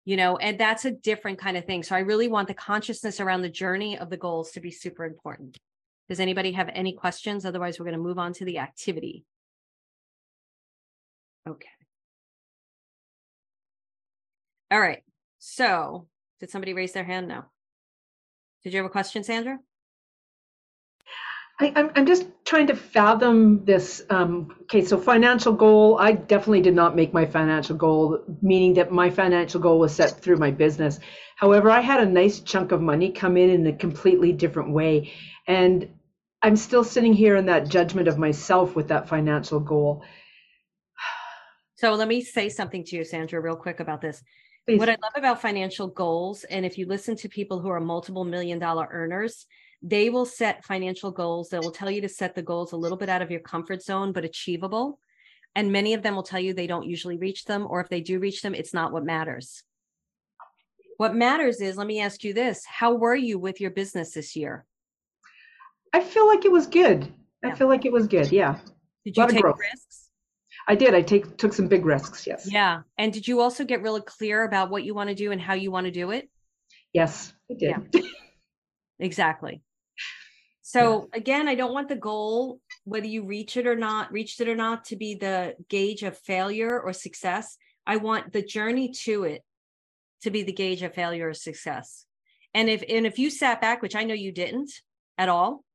[0.06, 1.84] You know and that's a different kind of thing.
[1.84, 5.06] So i really want the consciousness around the journey of the goals to be super
[5.06, 5.58] important.
[6.10, 7.46] Does anybody have any questions?
[7.46, 9.26] Otherwise we're going to move on to the activity.
[11.48, 11.70] Okay.
[14.70, 15.04] All right.
[15.40, 16.08] So
[16.40, 17.28] did somebody raise their hand?
[17.28, 17.46] No.
[18.64, 19.60] Did you have a question sandra
[21.62, 24.04] I, I'm, I'm just trying to fathom this.
[24.10, 25.98] Um, okay, so financial goal.
[26.00, 30.20] I definitely did not make my financial goal, meaning that my financial goal was set
[30.20, 31.00] through my business.
[31.36, 35.14] However, I had a nice chunk of money come in in a completely different way.
[35.48, 35.88] And
[36.42, 40.04] I'm still sitting here in that judgment of myself with that financial goal.
[41.76, 44.24] So let me say something to you, Sandra, real quick about this.
[44.68, 44.80] Please.
[44.80, 48.24] What I love about financial goals, and if you listen to people who are multiple
[48.24, 49.46] million dollar earners,
[49.82, 51.50] they will set financial goals.
[51.50, 53.82] They will tell you to set the goals a little bit out of your comfort
[53.82, 55.00] zone, but achievable.
[55.56, 58.02] And many of them will tell you they don't usually reach them, or if they
[58.02, 59.64] do reach them, it's not what matters.
[60.98, 64.36] What matters is, let me ask you this How were you with your business this
[64.36, 64.66] year?
[65.94, 67.12] I feel like it was good.
[67.44, 68.32] I feel like it was good.
[68.32, 68.60] Yeah,
[69.04, 70.10] Did you take risks?
[70.68, 70.94] I did.
[70.94, 72.28] I take took some big risks.
[72.28, 72.48] Yes.
[72.50, 72.82] Yeah.
[73.00, 75.56] And did you also get really clear about what you want to do and how
[75.56, 76.30] you want to do it?
[76.94, 77.90] Yes, I did.
[77.94, 78.02] Yeah.
[79.02, 79.64] Exactly.
[80.72, 84.48] So again, I don't want the goal, whether you reach it or not, reached it
[84.48, 87.58] or not, to be the gauge of failure or success.
[87.86, 89.42] I want the journey to it
[90.22, 92.06] to be the gauge of failure or success.
[92.54, 94.72] And if and if you sat back, which I know you didn't
[95.18, 95.66] at all,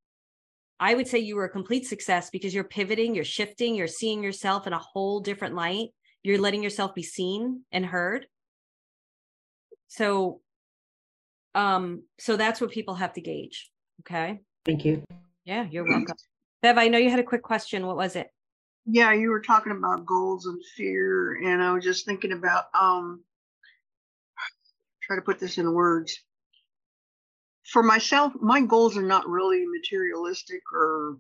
[0.80, 4.22] I would say you were a complete success because you're pivoting, you're shifting, you're seeing
[4.22, 5.88] yourself in a whole different light.
[6.22, 8.26] You're letting yourself be seen and heard.
[9.88, 10.40] So
[11.54, 13.70] um, so that's what people have to gauge.
[14.00, 14.40] Okay.
[14.66, 15.02] Thank you.
[15.44, 16.16] Yeah, you're welcome.
[16.62, 17.87] Bev, I know you had a quick question.
[17.87, 18.31] What was it?
[18.85, 23.22] Yeah, you were talking about goals and fear, and I was just thinking about um
[25.02, 26.18] try to put this in words.
[27.64, 31.18] For myself, my goals are not really materialistic or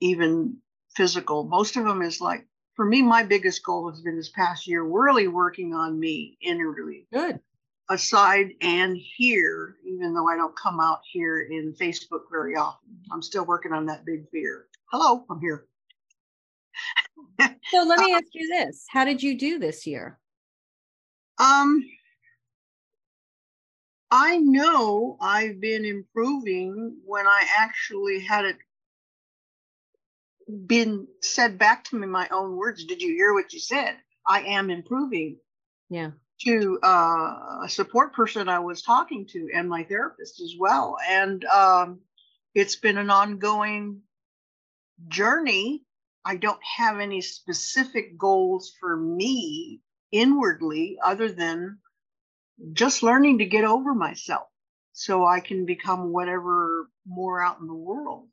[0.00, 0.58] even
[0.94, 1.44] physical.
[1.44, 4.82] Most of them is like for me, my biggest goal has been this past year
[4.82, 7.40] really working on me inwardly, Good.
[7.92, 12.88] Aside and here, even though I don't come out here in Facebook very often.
[13.12, 14.66] I'm still working on that big fear.
[14.90, 15.66] Hello, I'm here.
[17.70, 18.86] So let me ask you this.
[18.88, 20.18] How did you do this year?
[21.38, 21.84] Um,
[24.10, 28.56] I know I've been improving when I actually had it
[30.66, 32.84] been said back to me in my own words.
[32.84, 33.96] Did you hear what you said?
[34.26, 35.38] I am improving
[35.88, 36.10] Yeah.
[36.44, 40.96] To uh, a support person I was talking to and my therapist as well.
[41.08, 42.00] And um,
[42.54, 44.00] it's been an ongoing
[45.08, 45.84] journey.
[46.24, 51.78] I don't have any specific goals for me inwardly other than
[52.72, 54.46] just learning to get over myself
[54.92, 58.28] so I can become whatever more out in the world.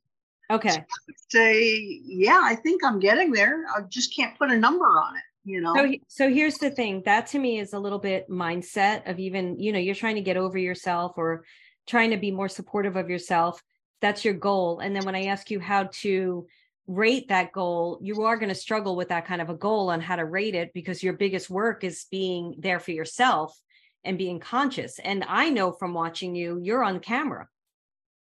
[0.51, 0.83] Okay.
[1.29, 3.65] Say, yeah, I think I'm getting there.
[3.75, 5.73] I just can't put a number on it, you know?
[5.75, 7.01] So so here's the thing.
[7.05, 10.21] That to me is a little bit mindset of even, you know, you're trying to
[10.21, 11.45] get over yourself or
[11.87, 13.61] trying to be more supportive of yourself.
[14.01, 14.79] That's your goal.
[14.79, 16.47] And then when I ask you how to
[16.87, 20.01] rate that goal, you are going to struggle with that kind of a goal on
[20.01, 23.59] how to rate it because your biggest work is being there for yourself
[24.03, 24.99] and being conscious.
[24.99, 27.47] And I know from watching you, you're on camera.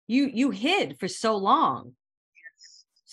[0.09, 1.95] You you hid for so long.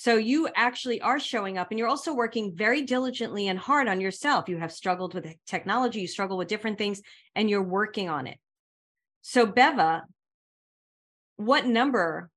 [0.04, 4.02] So you actually are showing up and you're also working very diligently and hard on
[4.02, 4.50] yourself.
[4.50, 7.02] You have struggled with technology, you struggle with different things,
[7.36, 8.38] and you're working on it.
[9.22, 10.02] So, Beva,
[11.38, 12.30] what number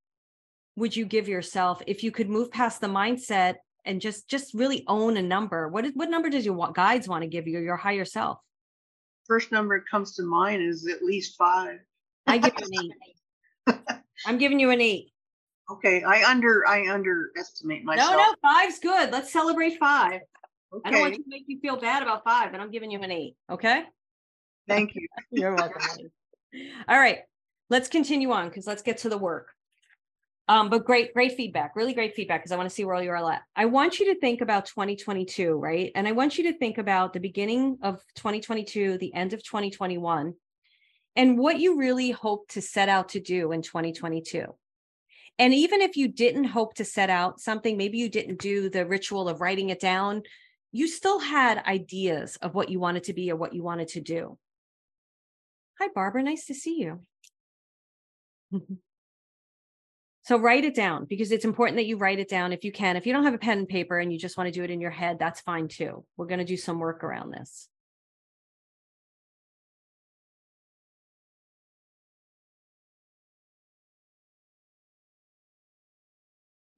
[0.77, 4.85] would you give yourself if you could move past the mindset and just just really
[4.87, 5.67] own a number?
[5.67, 8.39] What what number does your guides want to give you, your higher self?
[9.27, 11.81] First number that comes to mind is at least five.
[12.29, 12.93] I give an
[13.67, 13.77] eight.
[14.25, 15.11] I'm giving you an eight.
[15.71, 18.13] Okay, I under I underestimate myself.
[18.13, 19.11] No, no, five's good.
[19.11, 20.21] Let's celebrate five.
[20.73, 20.83] Okay.
[20.85, 23.11] I don't want to make you feel bad about five, but I'm giving you an
[23.11, 23.37] eight.
[23.51, 23.85] Okay.
[24.69, 25.07] thank you.
[25.31, 25.83] You're welcome.
[26.89, 27.21] All right,
[27.71, 29.49] let's continue on because let's get to the work.
[30.49, 33.17] Um, but great, great feedback, really great feedback because I want to see where you're
[33.17, 33.43] all at.
[33.57, 35.91] I want you to think about 2022, right?
[35.97, 40.35] And I want you to think about the beginning of 2022, the end of 2021,
[41.17, 44.55] and what you really hope to set out to do in 2022.
[45.39, 48.87] And even if you didn't hope to set out something, maybe you didn't do the
[48.87, 50.23] ritual of writing it down,
[50.73, 54.01] you still had ideas of what you wanted to be or what you wanted to
[54.01, 54.39] do.
[55.79, 56.23] Hi, Barbara.
[56.23, 57.01] Nice to see you.
[60.25, 62.97] so write it down because it's important that you write it down if you can.
[62.97, 64.71] If you don't have a pen and paper and you just want to do it
[64.71, 66.05] in your head, that's fine too.
[66.17, 67.69] We're going to do some work around this.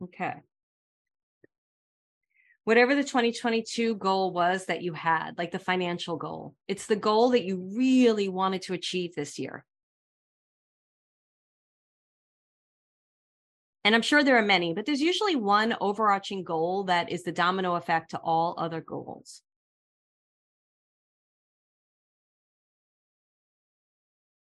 [0.02, 0.34] Okay.
[2.64, 7.30] Whatever the 2022 goal was that you had, like the financial goal, it's the goal
[7.30, 9.64] that you really wanted to achieve this year.
[13.84, 17.32] And I'm sure there are many, but there's usually one overarching goal that is the
[17.32, 19.40] domino effect to all other goals.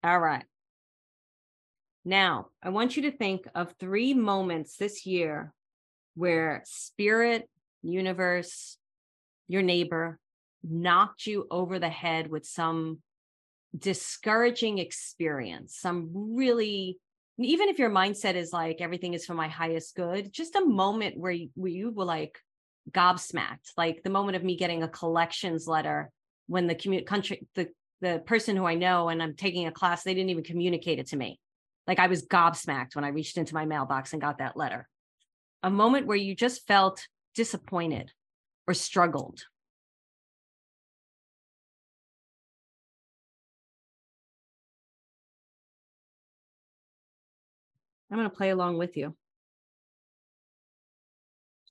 [0.02, 0.44] All right.
[2.08, 5.52] Now, I want you to think of three moments this year
[6.14, 7.46] where spirit,
[7.82, 8.78] universe,
[9.46, 10.18] your neighbor
[10.64, 13.00] knocked you over the head with some
[13.76, 16.98] discouraging experience, some really
[17.38, 21.18] even if your mindset is like everything is for my highest good, just a moment
[21.18, 22.38] where you, where you were like
[22.90, 26.10] gobsmacked, like the moment of me getting a collections letter
[26.46, 27.68] when the commu- country the
[28.00, 31.08] the person who I know and I'm taking a class, they didn't even communicate it
[31.08, 31.38] to me.
[31.88, 34.88] Like I was gobsmacked when I reached into my mailbox and got that letter.
[35.62, 38.12] A moment where you just felt disappointed
[38.66, 39.42] or struggled
[48.10, 49.14] I'm going to play along with you.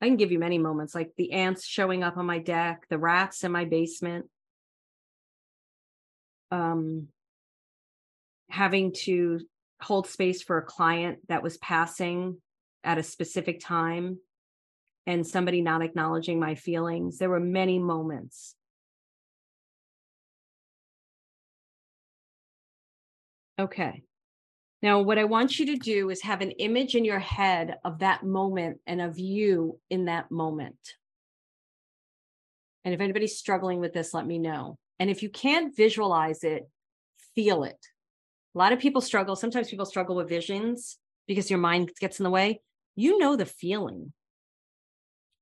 [0.02, 3.00] I can give you many moments like the ants showing up on my deck, the
[3.00, 4.28] rats in my basement,
[6.52, 7.08] um,
[8.50, 9.40] having to
[9.82, 12.38] hold space for a client that was passing
[12.84, 14.20] at a specific time
[15.06, 17.18] and somebody not acknowledging my feelings.
[17.18, 18.56] There were many moments.
[23.60, 24.04] Okay.
[24.84, 28.00] Now, what I want you to do is have an image in your head of
[28.00, 30.78] that moment and of you in that moment.
[32.86, 34.78] And if anybody's struggling with this, let me know.
[35.00, 36.70] And if you can't visualize it,
[37.34, 37.84] feel it.
[38.58, 39.36] A lot of people struggle.
[39.36, 42.63] Sometimes people struggle with visions because your mind gets in the way.
[42.96, 44.13] You know the feeling.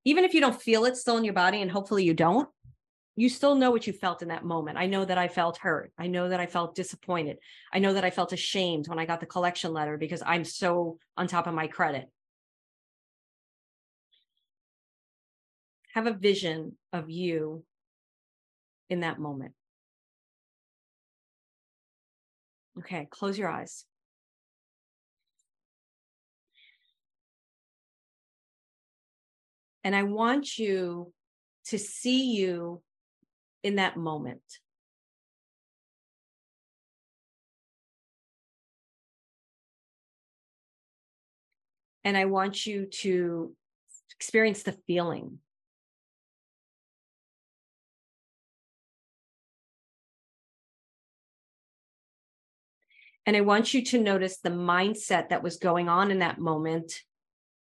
[0.04, 2.46] Even if you don't feel it still in your body, and hopefully you don't,
[3.16, 4.76] you still know what you felt in that moment.
[4.76, 5.92] I know that I felt hurt.
[5.96, 7.38] I know that I felt disappointed.
[7.72, 10.98] I know that I felt ashamed when I got the collection letter because I'm so
[11.16, 12.10] on top of my credit.
[15.94, 17.64] Have a vision of you
[18.90, 19.54] in that moment.
[22.78, 23.84] Okay, close your eyes.
[29.82, 31.12] And I want you
[31.66, 32.82] to see you
[33.62, 34.42] in that moment.
[42.04, 43.54] And I want you to
[44.10, 45.38] experience the feeling.
[53.26, 57.02] And I want you to notice the mindset that was going on in that moment.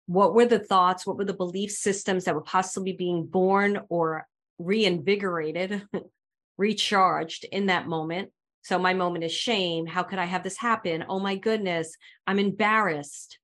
[0.06, 1.08] What were the thoughts?
[1.08, 4.28] What were the belief systems that were possibly being born or
[4.60, 5.84] reinvigorated,
[6.58, 8.32] recharged in that moment.
[8.64, 9.86] So my moment is shame.
[9.86, 11.06] How could I have this happen?
[11.08, 13.40] Oh my goodness, I'm embarrassed.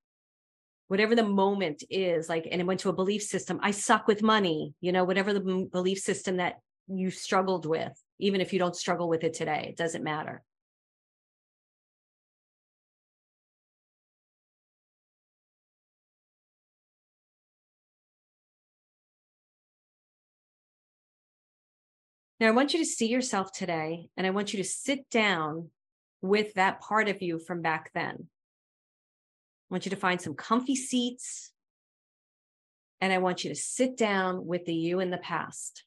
[0.88, 3.60] Whatever the moment is, like, and it went to a belief system.
[3.62, 6.56] I suck with money, you know, whatever the belief system that
[6.88, 10.44] you struggled with, even if you don't struggle with it today, it doesn't matter.
[22.42, 25.70] Now, I want you to see yourself today, and I want you to sit down
[26.24, 28.16] with that part of you from back then.
[28.18, 28.26] I
[29.70, 31.52] want you to find some comfy seats,
[33.00, 35.84] and I want you to sit down with the you in the past.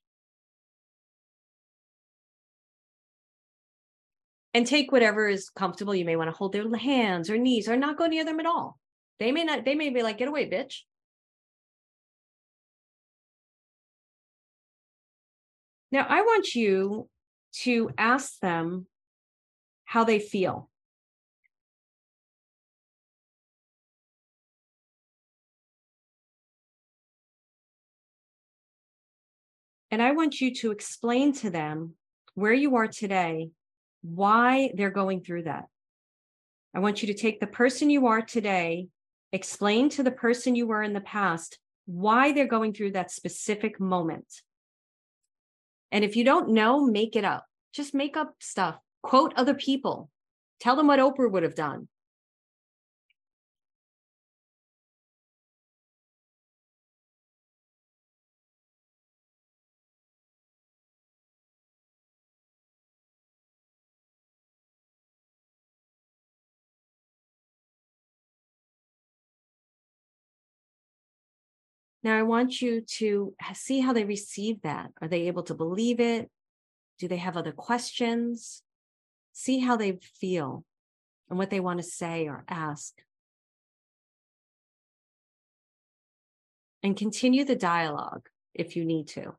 [4.55, 5.93] And take whatever is comfortable.
[5.93, 8.47] You may want to hold their hands or knees or not go near them at
[8.47, 8.79] all.
[9.19, 10.83] They may not, they may be like, get away, bitch.
[15.95, 17.09] Now, I want you
[17.63, 18.89] to ask them
[19.85, 20.69] how they feel.
[29.93, 31.95] And I want you to explain to them
[32.35, 33.51] where you are today,
[34.03, 35.67] why they're going through that.
[36.75, 38.89] I want you to take the person you are today,
[39.31, 43.79] explain to the person you were in the past why they're going through that specific
[43.79, 44.43] moment.
[45.95, 47.47] And if you don't know, make it up.
[47.73, 48.77] Just make up stuff.
[49.05, 50.11] Quote other people.
[50.59, 51.87] Tell them what Oprah would have done.
[72.05, 74.93] Now, I want you to see how they receive that.
[75.01, 76.31] Are they able to believe it?
[76.99, 78.63] Do they have other questions?
[79.33, 80.65] See how they feel
[81.29, 82.95] and what they want to say or ask.
[86.85, 89.35] and continue the dialogue if you need to.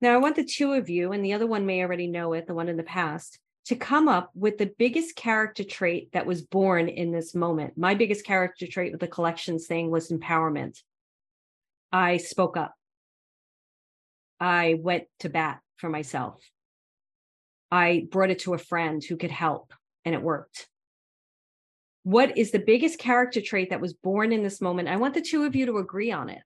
[0.00, 2.46] Now, I want the two of you, and the other one may already know it,
[2.46, 6.42] the one in the past, to come up with the biggest character trait that was
[6.42, 7.76] born in this moment.
[7.76, 10.80] My biggest character trait with the collections thing was empowerment.
[11.92, 12.74] I spoke up.
[14.40, 16.40] I went to bat for myself.
[17.70, 19.74] I brought it to a friend who could help,
[20.04, 20.68] and it worked.
[22.04, 24.88] What is the biggest character trait that was born in this moment?
[24.88, 26.40] I want the two of you to agree on it.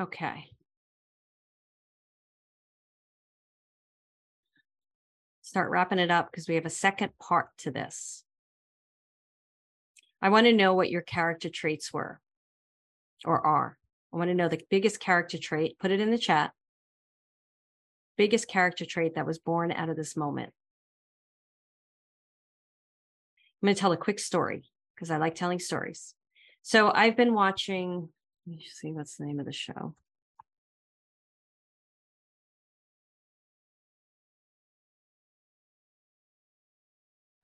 [0.00, 0.46] Okay.
[5.42, 8.24] Start wrapping it up because we have a second part to this.
[10.22, 12.20] I want to know what your character traits were
[13.26, 13.76] or are.
[14.12, 15.78] I want to know the biggest character trait.
[15.78, 16.52] Put it in the chat.
[18.16, 20.52] Biggest character trait that was born out of this moment.
[23.62, 26.14] I'm going to tell a quick story because I like telling stories.
[26.62, 28.08] So I've been watching
[28.46, 29.94] let me see what's the name of the show.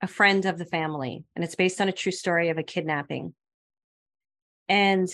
[0.01, 3.33] A friend of the family, and it's based on a true story of a kidnapping.
[4.69, 5.09] And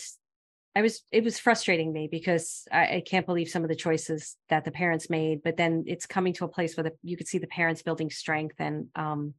[0.75, 4.35] I was it was frustrating me because I, I, can't believe some of the choices
[4.49, 5.43] that the parents made.
[5.43, 8.09] But then it's coming to a place where the, you could see the parents building
[8.09, 8.55] strength.
[8.57, 9.35] And um,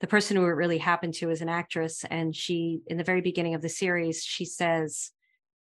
[0.00, 3.22] the person who it really happened to is an actress, and she in the very
[3.22, 5.10] beginning of the series she says,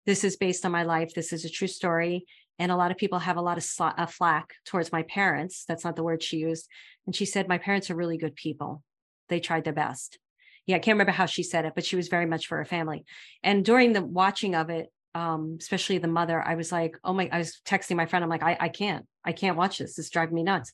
[0.06, 1.14] this is based on my life.
[1.14, 2.26] This is a true story.
[2.60, 5.66] And a lot of people have a lot of sl- flack towards my parents.
[5.68, 6.68] That's not the word she used.
[7.06, 8.84] And she said, My parents are really good people.
[9.30, 10.20] They tried their best.
[10.66, 12.66] Yeah, I can't remember how she said it, but she was very much for her
[12.66, 13.06] family.
[13.44, 17.30] And during the watching of it, um, especially the mother, I was like, oh my,
[17.32, 18.24] I was texting my friend.
[18.24, 19.96] I'm like, I, I can't, I can't watch this.
[19.96, 20.72] This is driving me nuts.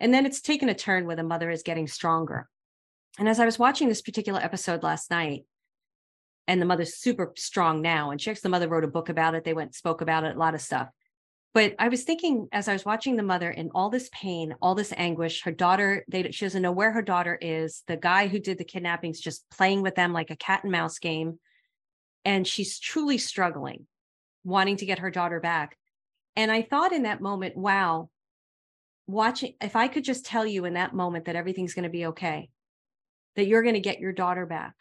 [0.00, 2.48] And then it's taken a turn where the mother is getting stronger.
[3.18, 5.44] And as I was watching this particular episode last night,
[6.48, 8.10] and the mother's super strong now.
[8.10, 9.44] And she actually, the mother wrote a book about it.
[9.44, 10.88] They went spoke about it, a lot of stuff.
[11.54, 14.74] But I was thinking as I was watching the mother in all this pain, all
[14.74, 17.82] this anguish, her daughter, they, she doesn't know where her daughter is.
[17.86, 20.98] The guy who did the kidnappings just playing with them like a cat and mouse
[20.98, 21.38] game.
[22.24, 23.86] And she's truly struggling,
[24.42, 25.76] wanting to get her daughter back.
[26.34, 28.08] And I thought in that moment, wow,
[29.06, 32.06] watching, if I could just tell you in that moment that everything's going to be
[32.06, 32.48] okay,
[33.36, 34.74] that you're going to get your daughter back,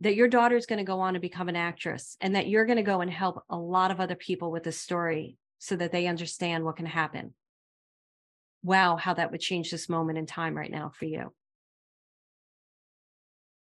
[0.00, 2.66] that your daughter is going to go on to become an actress and that you're
[2.66, 5.90] going to go and help a lot of other people with this story so that
[5.90, 7.34] they understand what can happen.
[8.62, 11.32] Wow, how that would change this moment in time right now for you.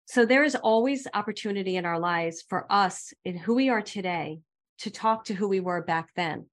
[0.06, 4.40] So there is always opportunity in our lives for us in who we are today
[4.78, 6.46] to talk to who we were back then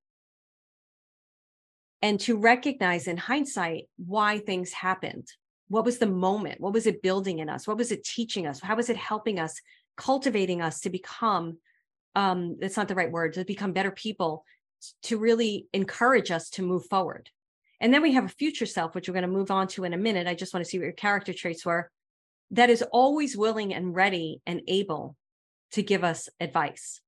[2.02, 5.28] and to recognize in hindsight why things happened
[5.68, 6.62] what was the moment?
[6.62, 7.68] What was it building in us?
[7.68, 8.60] What was it teaching us?
[8.60, 9.60] How was it helping us
[9.98, 11.58] cultivating us to become
[12.16, 14.44] um that's not the right word to become better people
[15.04, 17.30] to really encourage us to move forward.
[17.80, 19.94] And then we have a future self which we're going to move on to in
[19.94, 20.28] a minute.
[20.28, 21.92] I just want to see what your character traits were
[22.52, 25.16] that is always willing and ready and able
[25.72, 27.02] to give us advice.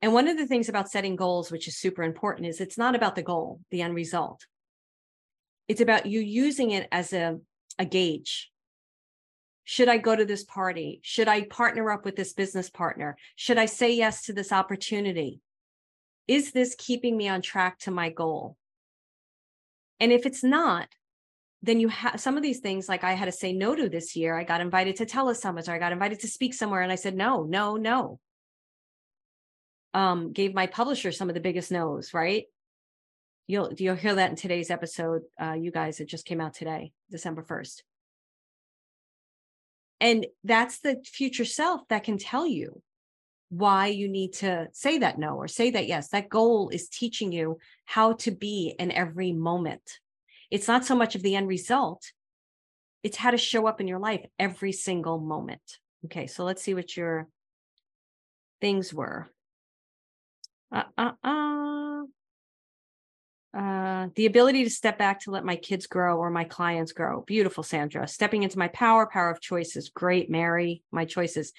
[0.00, 2.94] And one of the things about setting goals which is super important is it's not
[2.94, 4.46] about the goal the end result.
[5.68, 7.38] It's about you using it as a
[7.78, 8.50] a gauge.
[9.64, 11.00] Should I go to this party?
[11.02, 13.16] Should I partner up with this business partner?
[13.36, 15.40] Should I say yes to this opportunity?
[16.26, 18.56] Is this keeping me on track to my goal?
[20.00, 20.88] And if it's not,
[21.62, 24.16] then you have some of these things like I had to say no to this
[24.16, 24.36] year.
[24.36, 27.14] I got invited to telesummits or I got invited to speak somewhere and I said
[27.14, 28.18] no, no, no.
[29.94, 32.46] Um, gave my publisher some of the biggest no's, right?
[33.46, 36.00] You'll you'll hear that in today's episode, uh, you guys.
[36.00, 37.82] It just came out today, December first,
[40.00, 42.82] and that's the future self that can tell you
[43.50, 46.08] why you need to say that no or say that yes.
[46.08, 49.98] That goal is teaching you how to be in every moment.
[50.50, 52.12] It's not so much of the end result;
[53.02, 55.78] it's how to show up in your life every single moment.
[56.04, 57.28] Okay, so let's see what your
[58.60, 59.28] things were.
[60.70, 62.02] Uh, uh, uh.
[63.54, 67.20] Uh, the ability to step back to let my kids grow or my clients grow.
[67.22, 68.08] Beautiful, Sandra.
[68.08, 69.90] Stepping into my power, power of choices.
[69.90, 70.82] Great, Mary.
[70.90, 71.52] My choices.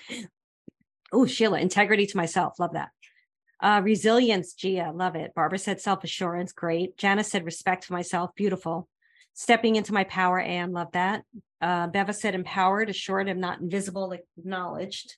[1.12, 2.60] Oh, Sheila, integrity to myself.
[2.60, 2.90] Love that.
[3.62, 5.34] Uh, resilience, Gia, love it.
[5.36, 6.98] Barbara said self assurance, great.
[6.98, 8.90] Janice said respect for myself, beautiful.
[9.34, 10.74] Stepping into my power, Anne.
[10.74, 11.24] love that.
[11.62, 15.16] Uh, Beva said empowered, assured, I'm not invisible, acknowledged.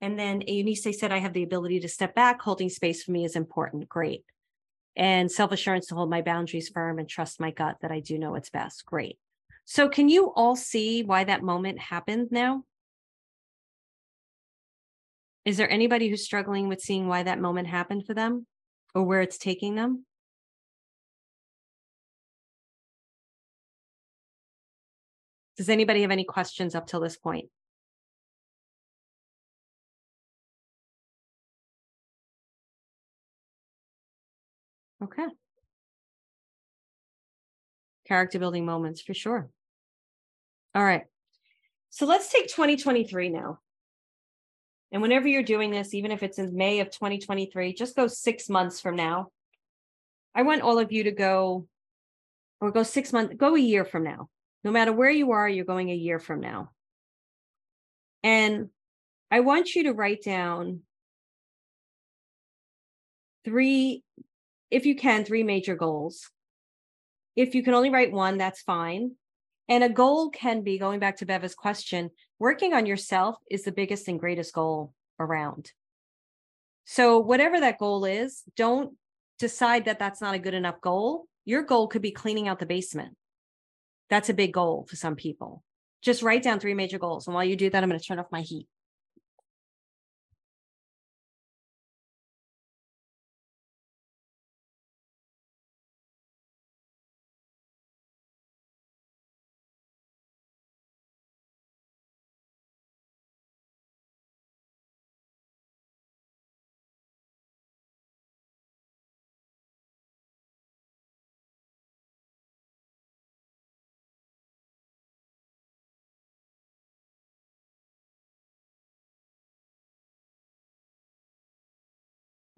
[0.00, 2.40] And then Eunice said, I have the ability to step back.
[2.42, 3.88] Holding space for me is important.
[3.88, 4.24] Great.
[4.96, 8.18] And self assurance to hold my boundaries firm and trust my gut that I do
[8.18, 8.84] know what's best.
[8.84, 9.18] Great.
[9.64, 12.64] So, can you all see why that moment happened now?
[15.44, 18.46] Is there anybody who's struggling with seeing why that moment happened for them
[18.94, 20.04] or where it's taking them?
[25.56, 27.48] Does anybody have any questions up till this point?
[35.02, 35.26] Okay.
[38.06, 39.48] Character building moments for sure.
[40.74, 41.04] All right.
[41.90, 43.58] So let's take 2023 now.
[44.92, 48.48] And whenever you're doing this, even if it's in May of 2023, just go six
[48.48, 49.28] months from now.
[50.34, 51.66] I want all of you to go
[52.60, 54.28] or go six months, go a year from now.
[54.62, 56.70] No matter where you are, you're going a year from now.
[58.22, 58.68] And
[59.30, 60.80] I want you to write down
[63.44, 64.02] three,
[64.70, 66.30] if you can, three major goals.
[67.36, 69.12] If you can only write one, that's fine.
[69.68, 73.70] And a goal can be going back to Beva's question working on yourself is the
[73.72, 75.70] biggest and greatest goal around.
[76.86, 78.96] So, whatever that goal is, don't
[79.38, 81.26] decide that that's not a good enough goal.
[81.44, 83.16] Your goal could be cleaning out the basement.
[84.08, 85.62] That's a big goal for some people.
[86.02, 87.26] Just write down three major goals.
[87.26, 88.66] And while you do that, I'm going to turn off my heat.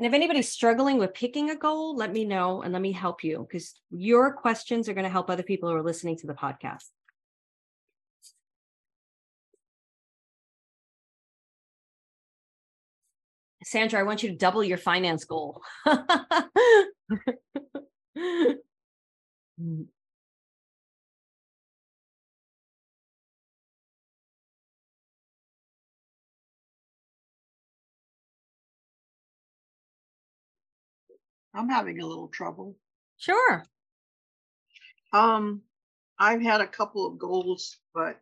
[0.02, 3.22] And if anybody's struggling with picking a goal, let me know and let me help
[3.22, 6.34] you because your questions are going to help other people who are listening to the
[6.34, 6.88] podcast.
[13.62, 15.62] Sandra, I want you to double your finance goal.
[31.54, 32.76] I'm having a little trouble.
[33.18, 33.64] Sure.
[35.12, 35.62] Um,
[36.18, 38.18] I've had a couple of goals, but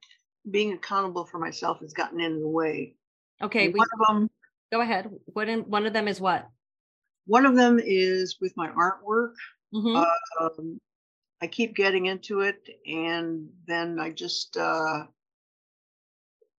[0.50, 2.94] being accountable for myself has gotten in the way.
[3.42, 4.30] Okay, we, one of them.
[4.72, 5.10] Go ahead.
[5.26, 6.48] What in, one of them is what?
[7.26, 9.34] One of them is with my artwork.
[9.74, 10.04] Mm-hmm.
[10.40, 10.80] Um,
[11.40, 15.04] I keep getting into it, and then I just uh,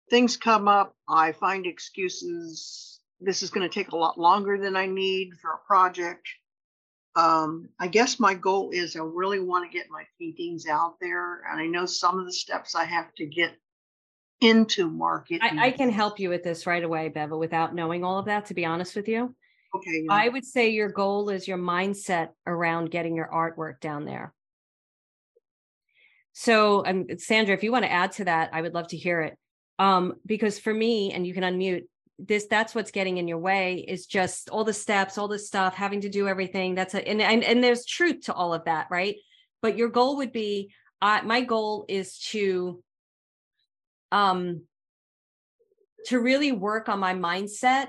[0.10, 0.96] things come up.
[1.08, 3.00] I find excuses.
[3.20, 6.28] This is going to take a lot longer than I need for a project
[7.16, 11.41] um, I guess my goal is I really want to get my paintings out there.
[11.49, 13.51] And I know some of the steps I have to get
[14.39, 15.41] into market.
[15.43, 18.47] I, I, can help you with this right away, Beva, without knowing all of that,
[18.47, 19.36] to be honest with you.
[19.76, 20.03] Okay.
[20.05, 20.14] Yeah.
[20.14, 24.34] I would say your goal is your mindset around getting your artwork down there.
[26.34, 29.22] So, um, Sandra, if you want to add to that, I would love to hear
[29.22, 29.38] it.
[29.80, 31.84] Um, because for me, and you can unmute,
[32.20, 35.74] this that's what's getting in your way is just all the steps all the stuff
[35.76, 36.76] having to do everything.
[36.76, 39.16] That's a and and, and there's truth to all of that right?
[39.62, 42.84] But your goal would be uh, my goal is to
[44.12, 44.62] um
[46.05, 47.88] to really work on my mindset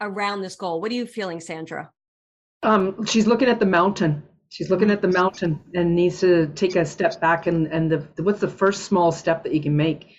[0.00, 0.80] around this goal.
[0.80, 1.90] What are you feeling sandra?
[2.62, 4.22] Um she's looking at the mountain.
[4.48, 8.22] She's looking at the mountain and needs to take a step back and and the
[8.22, 10.16] what's the first small step that you can make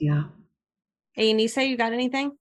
[0.00, 0.24] yeah.
[1.12, 2.32] Hey, Nisa, you got anything?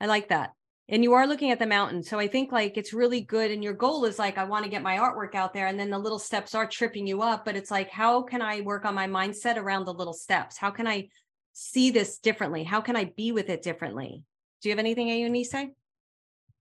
[0.00, 0.52] I like that.
[0.88, 2.02] And you are looking at the mountain.
[2.02, 3.50] So I think like it's really good.
[3.50, 5.66] And your goal is like, I want to get my artwork out there.
[5.66, 7.44] And then the little steps are tripping you up.
[7.44, 10.58] But it's like, how can I work on my mindset around the little steps?
[10.58, 11.08] How can I
[11.52, 12.64] see this differently?
[12.64, 14.24] How can I be with it differently?
[14.60, 15.54] Do you have anything, Eunice?
[15.54, 15.70] I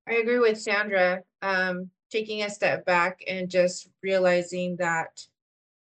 [0.07, 1.21] agree with Sandra.
[1.41, 5.25] Um, taking a step back and just realizing that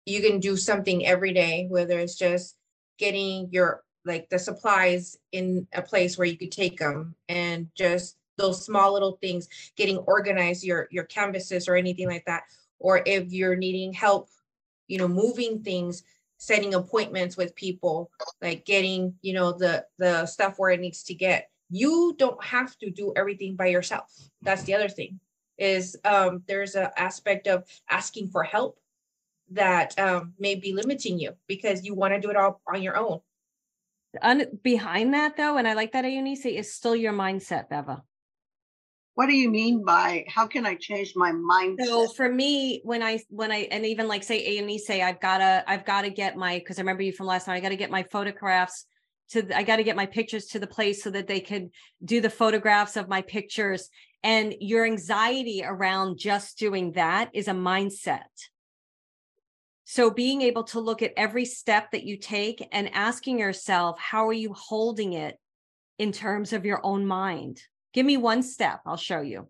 [0.06, 2.56] you can do something every day, whether it's just
[2.98, 8.18] getting your like the supplies in a place where you could take them and just
[8.38, 12.44] those small little things getting organized your your canvases or anything like that
[12.80, 14.30] or if you're needing help
[14.88, 16.04] you know moving things
[16.38, 18.10] setting appointments with people
[18.42, 22.78] like getting you know the the stuff where it needs to get you don't have
[22.78, 24.14] to do everything by yourself.
[24.44, 25.20] That's the other thing
[25.58, 28.80] is um, there's an aspect of asking for help
[29.52, 32.96] that um, may be limiting you because you want to do it all on your
[32.96, 33.22] own.
[34.22, 38.02] Un- behind that though, and I like that Eunice, is still your mindset, Beva.
[39.16, 41.86] What do you mean by how can I change my mindset?
[41.86, 45.86] So for me, when I when I and even like say Eunice, I've gotta I've
[45.86, 47.56] gotta get my because I remember you from last time.
[47.56, 48.86] I gotta get my photographs
[49.30, 51.70] to I got to get my pictures to the place so that they could
[52.04, 53.90] do the photographs of my pictures.
[54.24, 58.22] And your anxiety around just doing that is a mindset.
[59.86, 64.28] So being able to look at every step that you take and asking yourself, how
[64.28, 65.38] are you holding it
[66.00, 67.62] in terms of your own mind?
[67.94, 69.50] Give me one step, I'll show you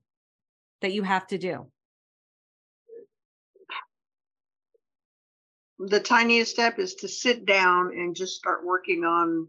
[0.82, 1.68] that you have to do.
[5.80, 9.48] The tiniest step is to sit down and just start working on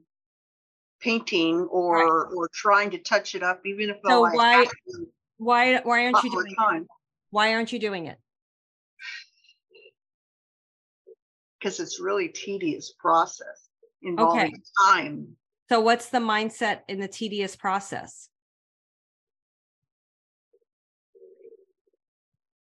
[1.00, 2.32] painting or right.
[2.34, 4.66] or trying to touch it up, even if so why
[5.36, 6.82] why why aren't you doing time.
[6.82, 6.88] it?
[7.30, 8.18] Why aren't you doing it?
[11.64, 13.70] Because it's really tedious process
[14.02, 14.52] involving okay.
[14.86, 15.28] time.
[15.70, 18.28] So what's the mindset in the tedious process?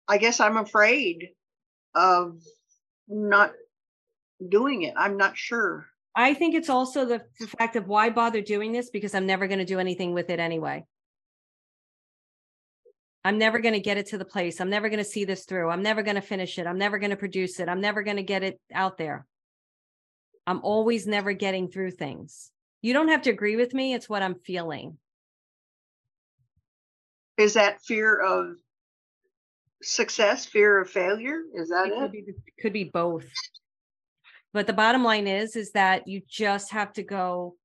[0.09, 1.29] I guess I'm afraid
[1.95, 2.41] of
[3.09, 3.53] not
[4.49, 4.95] doing it.
[4.97, 5.87] I'm not sure.
[6.15, 9.47] I think it's also the, the fact of why bother doing this because I'm never
[9.49, 10.87] going to do anything with it anyway.
[13.29, 14.59] I'm never going to get it to the place.
[14.59, 15.69] I'm never going to see this through.
[15.69, 16.67] I'm never going to finish it.
[16.67, 17.69] I'm never going to produce it.
[17.69, 19.27] I'm never going to get it out there.
[20.47, 22.51] I'm always never getting through things.
[22.81, 23.93] You don't have to agree with me.
[23.93, 24.97] It's what I'm feeling.
[27.37, 28.57] Is that fear of
[29.83, 31.43] success, fear of failure?
[31.53, 31.93] Is that it?
[31.93, 32.25] It could be,
[32.63, 33.27] could be both.
[34.55, 37.57] But the bottom line is, is that you just have to go.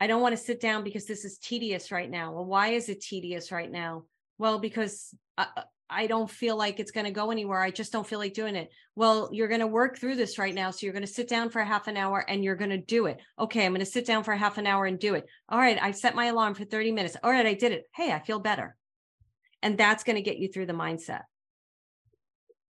[0.00, 2.32] I don't want to sit down because this is tedious right now.
[2.32, 4.06] Well, why is it tedious right now?
[4.42, 5.46] Well, because I,
[5.88, 7.60] I don't feel like it's going to go anywhere.
[7.60, 8.70] I just don't feel like doing it.
[8.96, 10.72] Well, you're going to work through this right now.
[10.72, 12.76] So you're going to sit down for a half an hour and you're going to
[12.76, 13.20] do it.
[13.38, 15.26] Okay, I'm going to sit down for half an hour and do it.
[15.48, 17.16] All right, I set my alarm for 30 minutes.
[17.22, 17.84] All right, I did it.
[17.94, 18.74] Hey, I feel better.
[19.62, 21.22] And that's going to get you through the mindset.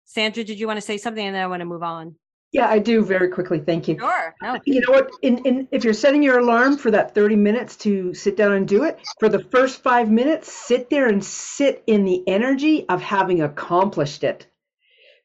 [0.04, 1.26] Sandra, did you want to say something?
[1.26, 2.16] And then I want to move on.
[2.52, 3.60] Yeah, I do very quickly.
[3.60, 3.98] Thank you.
[3.98, 4.36] Sure.
[4.42, 4.56] No.
[4.56, 5.10] Uh, you know what?
[5.22, 8.68] In, in, if you're setting your alarm for that 30 minutes to sit down and
[8.68, 13.02] do it, for the first five minutes, sit there and sit in the energy of
[13.02, 14.48] having accomplished it.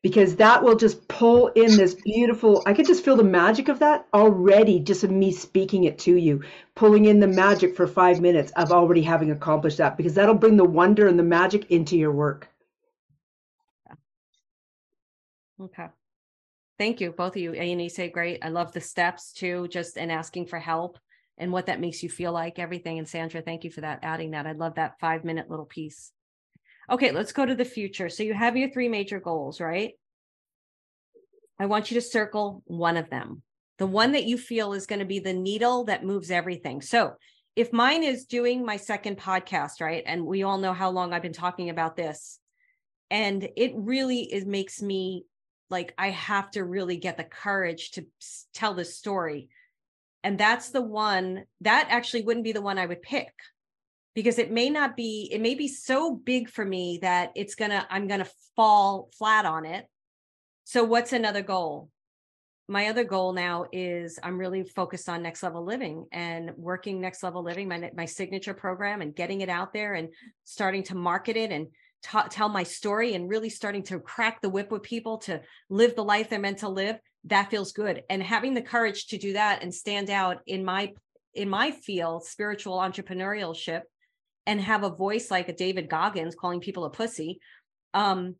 [0.02, 3.80] Because that will just pull in this beautiful, I could just feel the magic of
[3.80, 6.44] that already, just of me speaking it to you,
[6.76, 10.56] pulling in the magic for five minutes of already having accomplished that, because that'll bring
[10.56, 12.48] the wonder and the magic into your work.
[15.58, 15.88] Okay.
[16.78, 17.54] Thank you, both of you.
[17.54, 18.40] And E say great.
[18.42, 20.98] I love the steps too, just in asking for help
[21.38, 22.98] and what that makes you feel like, everything.
[22.98, 24.46] And Sandra, thank you for that, adding that.
[24.46, 26.12] I love that five minute little piece.
[26.90, 28.08] Okay, let's go to the future.
[28.08, 29.92] So you have your three major goals, right?
[31.58, 33.42] I want you to circle one of them,
[33.78, 36.82] the one that you feel is going to be the needle that moves everything.
[36.82, 37.14] So
[37.56, 40.04] if mine is doing my second podcast, right?
[40.06, 42.38] And we all know how long I've been talking about this.
[43.10, 45.24] And it really is makes me
[45.70, 48.06] like I have to really get the courage to
[48.54, 49.48] tell this story.
[50.22, 53.32] And that's the one that actually wouldn't be the one I would pick
[54.14, 57.86] because it may not be, it may be so big for me that it's gonna,
[57.90, 59.86] I'm gonna fall flat on it.
[60.64, 61.90] So, what's another goal?
[62.68, 67.22] My other goal now is I'm really focused on next level living and working next
[67.22, 70.08] level living, my, my signature program, and getting it out there and
[70.42, 71.68] starting to market it and
[72.30, 76.04] tell my story and really starting to crack the whip with people to live the
[76.04, 78.04] life they're meant to live that feels good.
[78.08, 80.92] And having the courage to do that and stand out in my
[81.34, 83.82] in my field spiritual entrepreneurship
[84.46, 87.40] and have a voice like a david goggins calling people a pussy
[87.92, 88.36] um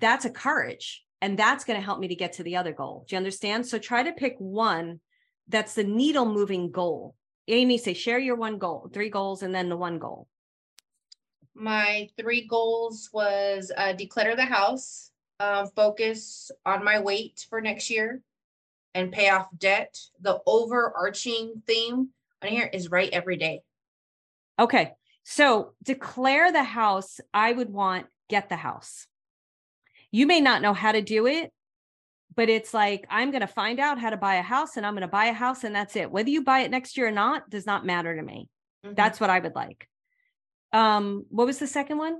[0.00, 1.04] that's a courage.
[1.22, 3.04] And that's going to help me to get to the other goal.
[3.06, 3.66] Do you understand?
[3.66, 5.00] So try to pick one
[5.48, 7.14] that's the needle moving goal.
[7.48, 10.28] Amy say share your one goal three goals and then the one goal
[11.54, 17.90] my three goals was uh, declutter the house, uh, focus on my weight for next
[17.90, 18.20] year,
[18.94, 19.98] and pay off debt.
[20.20, 22.08] The overarching theme
[22.42, 23.62] on here is write every day.
[24.58, 24.92] Okay.
[25.24, 29.06] So declare the house, I would want get the house.
[30.10, 31.52] You may not know how to do it,
[32.34, 34.94] but it's like I'm going to find out how to buy a house and I'm
[34.94, 36.10] going to buy a house and that's it.
[36.10, 38.48] Whether you buy it next year or not does not matter to me.
[38.84, 38.94] Mm-hmm.
[38.94, 39.88] That's what I would like.
[40.72, 42.18] Um, what was the second one?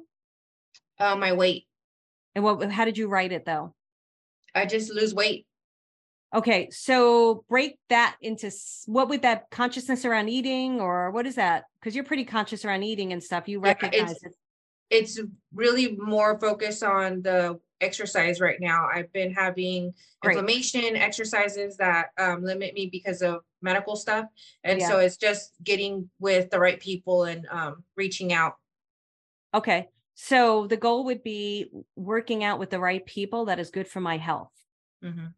[0.98, 1.66] Uh, my weight.
[2.34, 2.70] And what?
[2.70, 3.74] How did you write it though?
[4.54, 5.46] I just lose weight.
[6.32, 8.50] Okay, so break that into
[8.86, 11.64] what would that consciousness around eating or what is that?
[11.80, 13.48] Because you're pretty conscious around eating and stuff.
[13.48, 14.36] You Yeah, recognize it's- it.
[14.90, 15.20] It's
[15.54, 18.88] really more focused on the exercise right now.
[18.92, 20.36] I've been having Great.
[20.36, 24.26] inflammation exercises that um, limit me because of medical stuff.
[24.64, 24.88] And Yeah.
[24.88, 28.54] so it's just getting with the right people and um, reaching out.
[29.54, 33.88] Okay, so the goal would be working out with the right people that is good
[33.88, 34.52] for my health.
[35.02, 35.34] Mhm.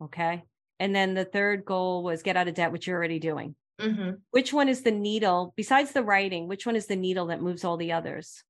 [0.00, 0.44] Okay,
[0.78, 3.56] and then the third goal was get out of debt, which you're already doing.
[3.78, 4.22] Mhm.
[4.30, 6.48] Which one is the needle besides the writing?
[6.48, 8.44] Which one is the needle that moves all the others?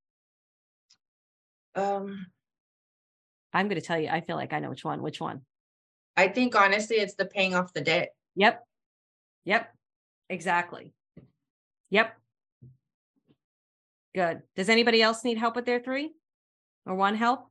[1.74, 2.26] Um,
[3.52, 4.08] I'm going to tell you.
[4.08, 5.02] I feel like I know which one.
[5.02, 5.44] Which one?
[6.16, 8.14] I think honestly, it's the paying off the debt.
[8.36, 8.67] Yep.
[9.48, 9.74] Yep.
[10.28, 10.92] Exactly.
[11.88, 12.14] Yep.
[14.14, 14.42] Good.
[14.56, 16.12] Does anybody else need help with their three
[16.84, 17.46] or one help?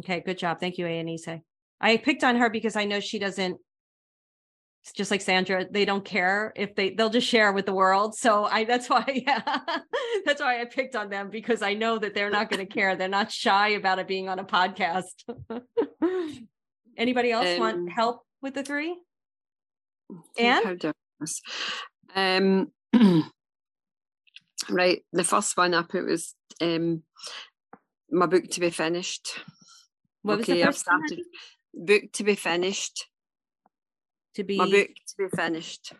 [0.00, 0.58] Okay, good job.
[0.58, 1.28] Thank you, Eunice.
[1.80, 3.58] I picked on her because I know she doesn't
[4.82, 8.16] it's just like Sandra, they don't care if they they'll just share with the world.
[8.16, 9.40] So I that's why yeah,
[10.24, 12.96] that's why I picked on them because I know that they're not going to care.
[12.96, 15.22] They're not shy about it being on a podcast.
[16.96, 18.96] Anybody else Um, want help with the three?
[20.36, 20.64] think Anne?
[20.64, 21.42] how do I do this?
[22.14, 22.72] Um,
[24.70, 27.02] right, the first one up it was um,
[28.10, 29.38] my book to be finished.
[30.22, 31.24] What okay, I've first one, started
[31.74, 33.06] book to be finished.
[34.34, 35.92] To be My book to be finished.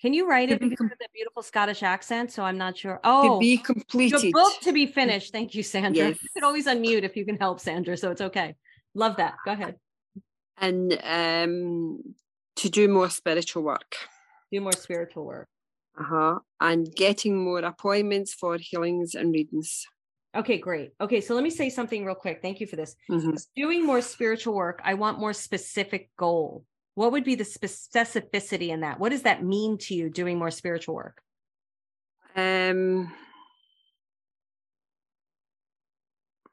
[0.00, 2.32] Can you write to it be because com- of the beautiful Scottish accent?
[2.32, 2.98] So I'm not sure.
[3.04, 4.32] Oh, To be your completed.
[4.32, 5.30] book to be finished.
[5.30, 6.08] Thank you, Sandra.
[6.08, 6.18] Yes.
[6.20, 7.96] You can always unmute if you can help, Sandra.
[7.96, 8.56] So it's okay.
[8.94, 9.36] Love that.
[9.44, 9.76] Go ahead.
[10.62, 12.14] And um,
[12.56, 13.96] to do more spiritual work.
[14.50, 15.48] Do more spiritual work.
[16.00, 16.38] Uh-huh.
[16.60, 19.84] And getting more appointments for healings and readings.
[20.34, 20.92] Okay, great.
[20.98, 22.40] Okay, so let me say something real quick.
[22.40, 22.96] Thank you for this.
[23.10, 23.38] Mhm.
[23.54, 26.64] Doing more spiritual work, I want more specific goal.
[26.94, 28.98] What would be the specificity in that?
[28.98, 31.20] What does that mean to you doing more spiritual work?
[32.34, 33.12] Um,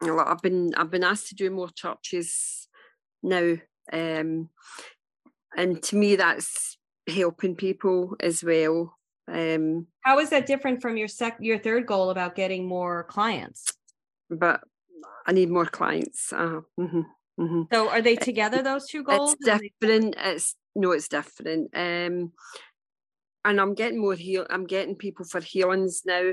[0.01, 2.67] well, I've been I've been asked to do more churches
[3.23, 3.55] now,
[3.93, 4.49] um,
[5.57, 6.77] and to me that's
[7.07, 8.95] helping people as well.
[9.27, 13.73] Um, How is that different from your sec your third goal about getting more clients?
[14.29, 14.61] but
[15.25, 16.31] I need more clients.
[16.33, 17.01] Uh, hmm
[17.37, 19.35] hmm So are they together those two goals?
[19.39, 20.15] It's Are they- different.
[20.17, 21.71] It's no, it's different.
[21.75, 22.31] Um,
[23.45, 24.45] and I'm getting more heal.
[24.49, 26.31] I'm getting people for healings now.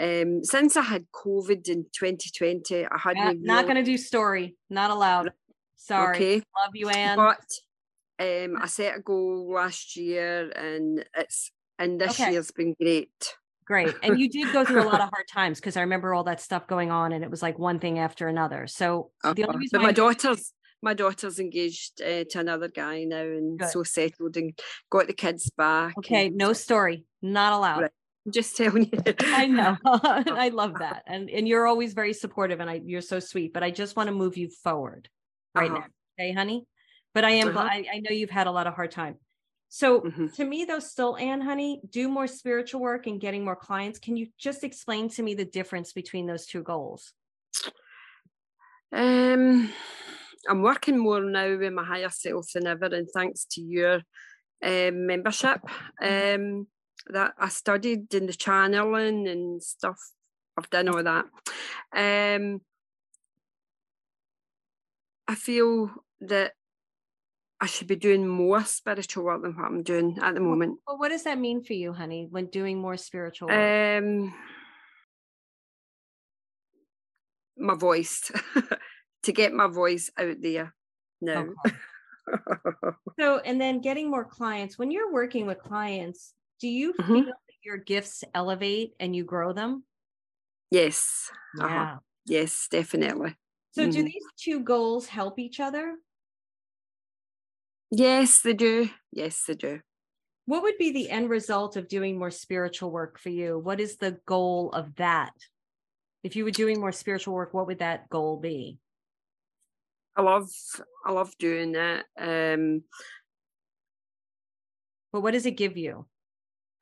[0.00, 4.56] Um, since I had COVID in 2020, I had Yeah, not going to do story.
[4.70, 5.32] Not allowed.
[5.76, 6.16] Sorry.
[6.16, 6.42] Okay.
[6.62, 7.16] Love you, Anne.
[7.16, 7.50] But
[8.18, 12.32] um, I set a goal last year, and it's and this Okay.
[12.32, 13.34] year's been great.
[13.66, 13.96] Great.
[14.02, 16.40] And you did go through a lot of hard times because I remember all that
[16.40, 18.68] stuff going on and it was like one thing after another.
[18.68, 19.44] So the Uh-huh.
[19.48, 20.52] only reason my daughter's
[20.82, 23.68] my daughter's engaged uh, to another guy now, and Good.
[23.70, 24.58] so settled and
[24.90, 25.96] got the kids back.
[25.98, 27.04] Okay, and no story.
[27.22, 27.80] Not allowed.
[27.82, 27.90] Right.
[28.24, 29.14] I'm just telling you.
[29.20, 29.76] I know.
[29.84, 31.02] I love that.
[31.06, 34.08] And and you're always very supportive and I you're so sweet, but I just want
[34.08, 35.08] to move you forward
[35.56, 35.80] right Uh-huh.
[35.80, 35.86] now.
[36.18, 36.66] Okay, honey?
[37.14, 37.60] But I am Uh-huh.
[37.60, 39.16] I, I know you've had a lot of hard time.
[39.68, 40.32] So Mhm.
[40.34, 43.98] to me though still Anne honey, do more spiritual work and getting more clients.
[43.98, 47.12] Can you just explain to me the difference between those two goals?
[48.92, 49.72] Um,
[50.48, 54.02] I'm working more now with my higher self than ever, and thanks to your
[54.62, 55.60] um, membership,
[56.00, 56.68] um,
[57.08, 59.98] that I studied in the channeling and stuff.
[60.56, 61.24] I've done all that.
[61.92, 62.60] Um,
[65.28, 66.54] I feel that
[67.60, 70.80] I should be doing more spiritual work than what I'm doing at the moment.
[70.86, 73.76] Well, what does that mean for you, honey, when doing more spiritual work?
[73.98, 74.32] Um,
[77.56, 78.30] my voice
[79.22, 80.74] to get my voice out there
[81.20, 81.56] now.
[81.62, 81.76] Okay.
[83.18, 84.78] So, and then getting more clients.
[84.78, 87.24] When you're working with clients, do you Mhm.
[87.24, 89.84] feel that your gifts elevate and you grow them?
[90.70, 91.86] yes, uh-huh.
[91.86, 91.98] Yeah.
[92.26, 93.36] yes, definitely.
[93.76, 94.06] So, do Mhm.
[94.06, 95.98] these two goals help each other?
[97.90, 98.88] Yes, they do.
[99.12, 99.82] Yes, they do.
[100.46, 103.58] What would be the end result of doing more spiritual work for you?
[103.58, 105.34] What is the goal of that?
[106.22, 108.78] If you were doing more spiritual work, what would that goal be?
[110.16, 110.48] I love,
[111.04, 112.06] I love doing that.
[112.18, 112.84] Um,
[115.12, 116.06] But what does it give you?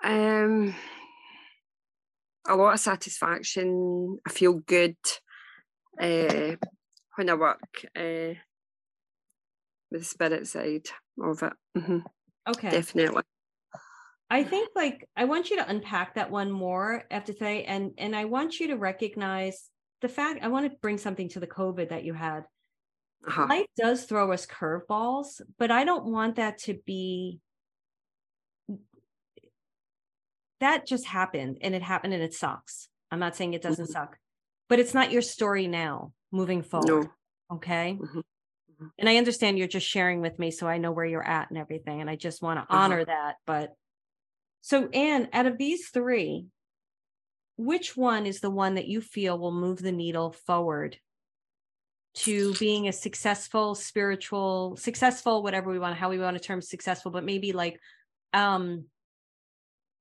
[0.05, 0.72] um,
[2.47, 4.20] a lot of satisfaction.
[4.24, 4.97] I feel good
[6.01, 6.57] uh,
[7.17, 8.35] when I work uh,
[9.91, 10.87] with the spirit side
[11.23, 11.53] of it.
[11.77, 11.99] hmm
[12.47, 12.71] Okay.
[12.71, 13.23] Definitely.
[14.29, 18.15] I think like I want you to unpack that one more after today and and
[18.17, 21.91] I want you to recognize the fact I want to bring something to the COVID
[21.91, 22.45] that you had.
[23.27, 23.47] Uh-huh.
[23.49, 27.41] life does throw us curveballs, but I don't want that to be
[30.61, 32.89] that just happened and it happened and it sucks.
[33.11, 33.93] I'm not saying it doesn't Mhm.
[33.93, 34.19] suck,
[34.69, 37.09] but it's not your story now moving forward.
[37.51, 37.57] No.
[37.57, 37.99] Okay.
[38.01, 38.22] Mhm.
[38.80, 38.91] Mhm.
[38.99, 41.59] And I understand you're just sharing with me so I know where you're at and
[41.59, 42.01] everything.
[42.01, 42.85] And I just want to Uh-huh.
[42.85, 43.37] honor that.
[43.47, 43.74] But
[44.61, 46.47] so, Anne, out of these three,
[47.57, 50.99] which one is the one that you feel will move the needle forward
[52.14, 57.11] to being a successful spiritual successful whatever we want how we want to term successful
[57.11, 57.80] but maybe like
[58.32, 58.85] um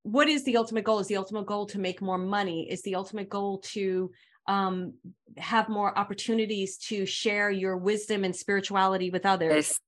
[0.03, 2.95] what is the ultimate goal is the ultimate goal to make more money is the
[2.95, 4.11] ultimate goal to
[4.47, 4.93] um
[5.37, 9.79] have more opportunities to share your wisdom and spirituality with others Yes,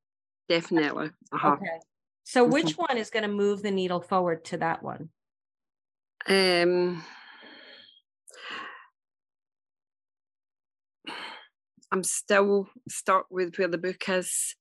[0.50, 1.12] definitely.
[1.32, 1.52] Uh-huh.
[1.52, 1.80] okay
[2.24, 5.10] so which one is going to move the needle forward to that one
[6.28, 7.04] Um,
[11.92, 14.56] I'm still stuck with where the book is,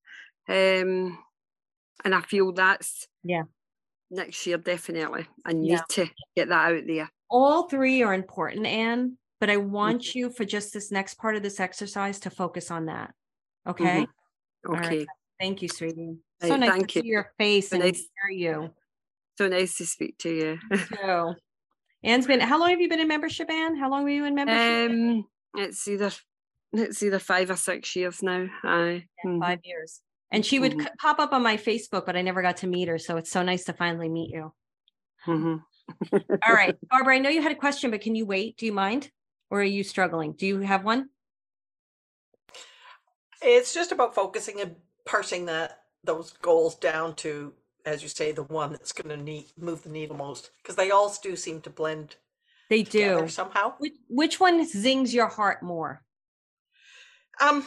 [0.48, 1.18] um,
[2.04, 3.44] and I feel that's Yeah.
[4.10, 5.26] next year definitely.
[5.44, 5.84] I need Yeah.
[5.90, 7.10] to get that out there.
[7.30, 11.42] all three are important anne but i want you for just this next part of
[11.42, 13.12] this exercise to focus on that
[13.68, 14.08] okay right.
[14.66, 15.06] Okay,
[15.40, 17.02] thank you sweetie so nice thank to you.
[17.02, 18.06] see your face So and nice.
[18.28, 18.70] hear you
[19.36, 20.58] so nice to speak to you.
[20.94, 21.34] So,
[22.04, 22.38] Anne's been.
[22.38, 23.74] How long have you been in membership, Anne?
[23.76, 24.90] How long were you in membership?
[24.92, 25.26] um,
[25.56, 26.12] it's either
[26.72, 28.46] it's either five or six years now.
[28.62, 29.06] Aye.
[29.26, 29.40] Mhm.
[29.40, 30.00] Five years.
[30.30, 30.86] And she would Mhm.
[31.00, 32.96] pop up on my Facebook, but I never got to meet her.
[32.98, 34.52] So it's so nice to finally meet you.
[35.26, 35.62] Mhm.
[36.46, 37.16] All right, Barbara.
[37.16, 38.56] I know you had a question, but can you wait?
[38.56, 39.10] Do you mind,
[39.54, 40.32] or are you struggling?
[40.32, 41.10] Do you have one?
[43.40, 44.74] It's just about focusing and
[45.06, 47.52] parsing that those goals down to,
[47.86, 50.90] as you say, the one that's going to need move the needle most, because they
[50.90, 52.16] all do seem to blend
[52.68, 53.28] They do.
[53.28, 53.74] somehow.
[53.78, 56.02] Which which one zings your heart more?
[57.40, 57.64] Um,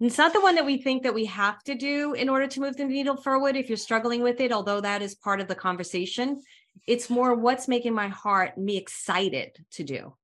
[0.00, 2.60] It's not the one that we think that we have to do in order to
[2.60, 5.54] move the needle forward if you're struggling with it, although that is part of the
[5.54, 6.42] conversation.
[6.86, 10.14] It's more what's making my heart me excited to do.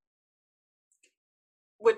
[1.79, 1.97] would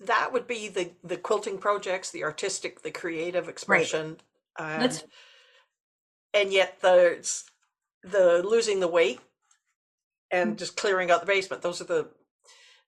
[0.00, 4.18] that would be the the quilting projects, the artistic, the creative expression,
[4.58, 5.10] Let's- and
[6.34, 7.44] and yet there's
[8.02, 9.20] the losing the weight
[10.30, 11.62] and just clearing out the basement.
[11.62, 12.10] Those are the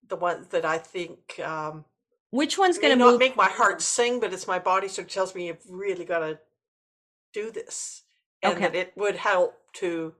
[0.08, 1.84] the ones that I think um,
[2.30, 5.12] Which one's going to not make my heart sing, but it's my body sort of
[5.12, 6.38] tells me you've really got to
[7.32, 8.02] do this,
[8.42, 8.62] and Okay.
[8.64, 10.14] that it would help to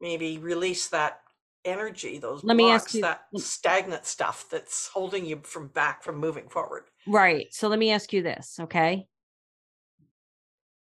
[0.00, 1.20] maybe release that
[1.64, 6.02] energy, those Let me ask blocks, you- that stagnant stuff that's holding you from back
[6.02, 6.84] from moving forward.
[7.06, 7.48] Right.
[7.52, 9.06] So let me ask you this, okay?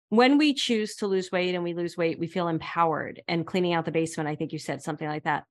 [0.09, 3.73] When we choose to lose weight and we lose weight, we feel empowered and cleaning
[3.73, 4.29] out the basement.
[4.29, 5.43] I think you said something like that.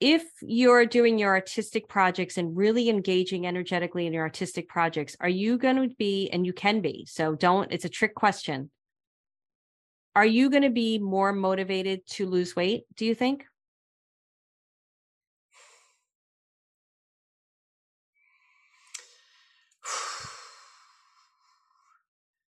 [0.00, 5.28] If you're doing your artistic projects and really engaging energetically in your artistic projects, are
[5.28, 8.70] you going to be, and you can be, so don't, it's a trick question.
[10.16, 13.44] Are you going to be more motivated to lose weight, do you think?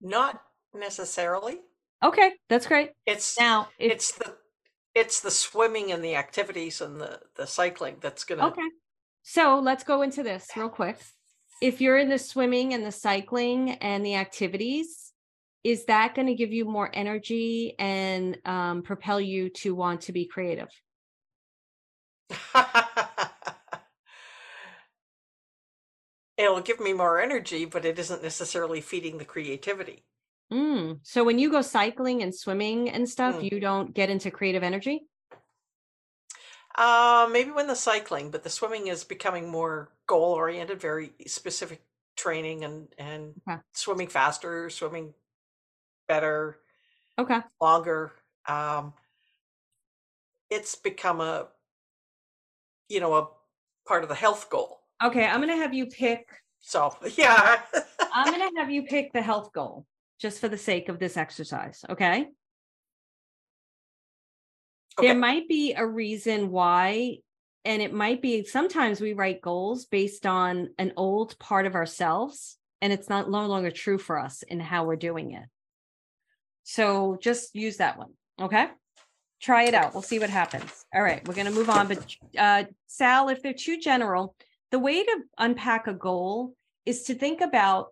[0.01, 0.41] Not
[0.73, 1.59] necessarily.
[2.03, 2.93] Okay, that's great.
[3.05, 4.35] It's Now, if, it's the
[4.95, 8.69] it's the swimming and the activities and the the cycling that's gonna Okay.
[9.21, 10.97] So let's go into this real quick.
[11.61, 15.10] If you're in the swimming and the cycling and the activities,
[15.63, 20.11] is that going to give you more energy and um, propel you to want to
[20.11, 20.69] be creative?
[26.37, 30.05] It'll give me more energy, but it isn't necessarily feeding the creativity.
[30.51, 30.99] Mm.
[31.03, 33.51] So when you go cycling and swimming and stuff, Mm.
[33.51, 35.05] you don't get into creative energy?
[36.75, 41.83] Uh, maybe when the cycling, but the swimming is becoming more goal oriented, very specific
[42.15, 43.61] training and and Okay.
[43.73, 45.13] swimming faster, swimming
[46.11, 46.57] better,
[47.17, 47.39] Okay.
[47.61, 48.11] longer.
[48.45, 48.93] Um,
[50.49, 51.47] it's become a
[52.89, 53.27] you know a
[53.87, 54.79] part of the health goal.
[55.01, 55.25] Okay.
[55.25, 56.27] I'm going to have you pick,
[56.59, 57.61] So yeah,
[58.13, 59.85] I'm going to have you pick the health goal
[60.19, 61.85] just for the sake of this exercise.
[61.89, 62.27] Okay.
[64.99, 67.17] there might be a reason why
[67.63, 72.57] and it might be sometimes we write goals based on an old part of ourselves
[72.81, 75.45] and it's not no longer true for us in how we're doing it
[76.63, 78.67] so just use that one okay?
[79.41, 79.93] Try it out.
[79.93, 80.85] We'll see what happens.
[80.93, 84.35] All right we're going to move on but uh sal if they're too general
[84.71, 86.55] the way to unpack a goal
[86.85, 87.87] is to think about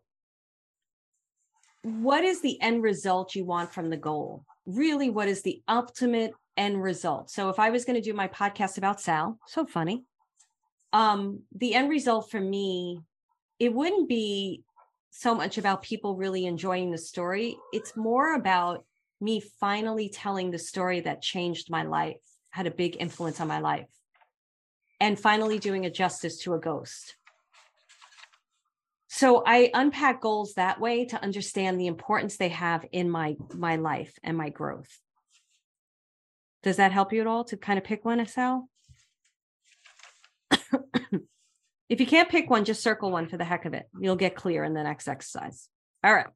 [1.84, 4.46] what is the end result you want from the goal?
[4.66, 7.30] Really what is the ultimate end result?
[7.30, 10.04] So if i was going to do my podcast about sal so funny
[10.94, 13.00] um the end result for me
[13.60, 14.64] it wouldn't be
[15.12, 17.58] so much about people really enjoying the story.
[17.74, 18.86] It's more about
[19.22, 23.60] me finally telling the story that changed my life, had a big influence on my
[23.60, 23.90] life,
[25.00, 27.16] and finally doing a justice to a ghost.
[29.08, 33.76] So I unpack goals that way to understand the importance they have in my my
[33.76, 35.00] life and my growth.
[36.62, 38.70] Does that help you at all to kind of pick one, Sal?
[41.90, 43.90] if you can't pick one, just circle one for the heck of it.
[44.00, 45.68] You'll get clear in the next exercise.
[46.04, 46.28] All right.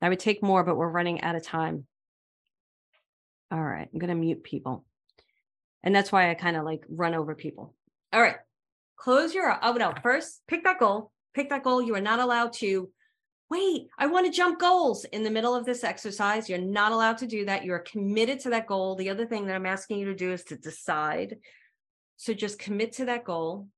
[0.00, 1.86] I would take more, but we're running out of time.
[3.50, 3.88] All right.
[3.92, 4.84] I'm going to mute people.
[5.84, 7.74] And that's why I kind of like run over people.
[8.12, 8.36] All right.
[8.96, 11.12] Close your, oh no, first pick that goal.
[11.34, 11.80] Pick that goal.
[11.80, 12.90] You are not allowed to
[13.52, 16.48] wait, I want to jump goals in the middle of this exercise.
[16.48, 17.64] You're not allowed to do that.
[17.66, 18.96] You're committed to that goal.
[18.96, 21.36] The other thing that I'm asking you to do is to decide.
[22.16, 23.68] So just commit to that goal.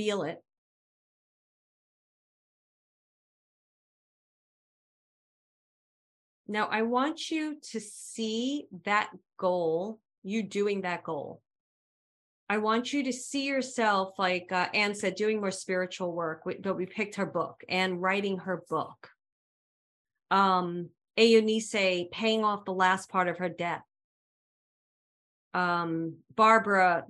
[0.00, 0.42] Feel it.
[6.48, 11.42] Now, I want you to see that goal, you doing that goal.
[12.48, 16.78] I want you to see yourself, like uh, Anne said, doing more spiritual work, but
[16.78, 19.10] we picked her book and writing her book.
[20.30, 20.88] Um,
[21.18, 23.82] Eunice paying off the last part of her debt.
[25.52, 27.04] Um, Barbara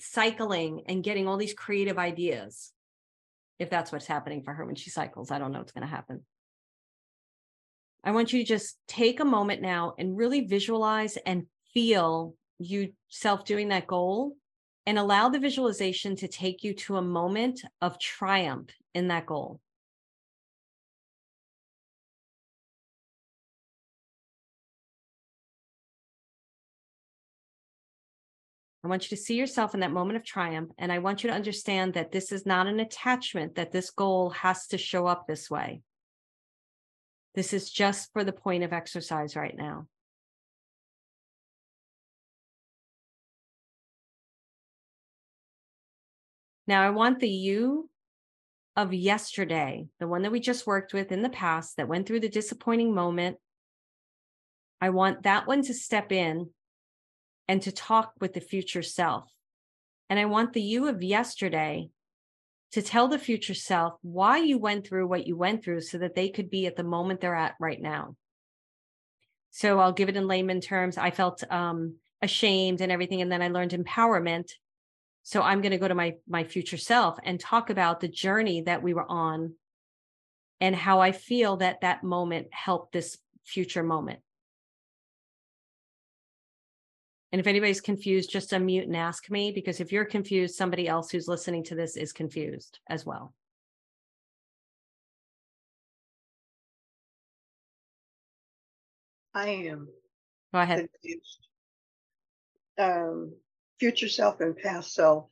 [0.00, 2.72] cycling and getting all these creative ideas.
[3.58, 5.94] If that's what's happening for her when she cycles, I don't know what's going to
[5.94, 6.24] happen.
[8.02, 12.92] I want you to just take a moment now and really visualize and feel you
[13.08, 14.36] self doing that goal
[14.86, 19.60] and allow the visualization to take you to a moment of triumph in that goal.
[28.84, 30.70] I want you to see yourself in that moment of triumph.
[30.76, 34.30] And I want you to understand that this is not an attachment, that this goal
[34.30, 35.80] has to show up this way.
[37.34, 39.86] This is just for the point of exercise right now.
[46.66, 47.88] Now, I want the you
[48.76, 52.20] of yesterday, the one that we just worked with in the past that went through
[52.20, 53.38] the disappointing moment.
[54.80, 56.50] I want that one to step in
[57.48, 59.30] and to talk with the future self.
[60.10, 61.90] And I want the you of yesterday
[62.72, 66.14] to tell the future self why you went through what you went through so that
[66.14, 68.16] they could be at the moment they're at right now.
[69.50, 70.98] So I'll give it in layman terms.
[70.98, 73.22] I felt um, ashamed and everything.
[73.22, 74.50] And then I learned empowerment
[75.24, 78.60] so I'm going to go to my my future self and talk about the journey
[78.62, 79.54] that we were on
[80.60, 84.20] and how I feel that that moment helped this future moment.
[87.34, 91.10] And if anybody's confused, just unmute and ask me because if you're confused, somebody else
[91.10, 93.34] who's listening to this is confused as well.
[99.34, 99.88] I am.
[100.52, 100.86] Go ahead.
[101.02, 101.48] Confused.
[102.78, 103.32] Um,
[103.80, 105.28] future self and past self.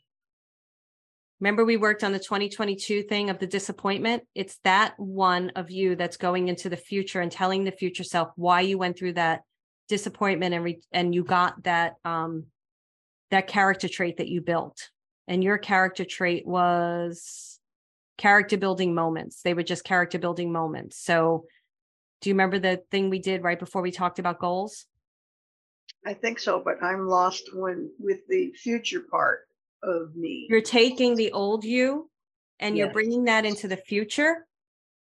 [1.38, 4.24] Remember, we worked on the 2022 thing of the disappointment?
[4.34, 8.30] It's that one of you that's going into the future and telling the future self
[8.34, 9.42] why you went through that
[9.92, 12.46] disappointment and re- and you got that um
[13.30, 14.88] that character trait that you built.
[15.28, 17.60] And your character trait was
[18.16, 19.42] character building moments.
[19.42, 20.96] They were just character building moments.
[20.96, 21.44] So,
[22.22, 24.86] do you remember the thing we did right before we talked about goals?
[26.06, 29.40] I think so, but I'm lost when with the future part
[29.82, 30.46] of me.
[30.48, 32.10] You're taking the old you
[32.60, 34.46] and you're bringing that into the future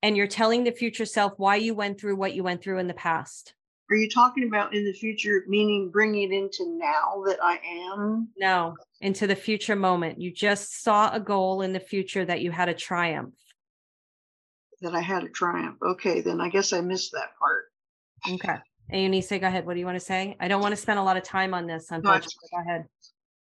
[0.03, 2.88] and you're telling the future self why you went through what you went through in
[2.88, 3.55] the past.
[3.91, 7.59] Are you talking about in the future, meaning bringing it into now that I
[7.93, 8.28] am?
[8.38, 10.20] No, into the future moment.
[10.20, 13.34] You just saw a goal in the future that you had a triumph.
[14.80, 15.78] That I had a triumph.
[15.82, 17.64] Okay, then I guess I missed that part.
[18.32, 18.59] Okay.
[18.91, 19.66] And Eunice, go ahead.
[19.66, 20.36] What do you want to say?
[20.38, 22.49] I don't want to spend a lot of time on this, No, unfortunately.
[22.53, 22.84] Go ahead.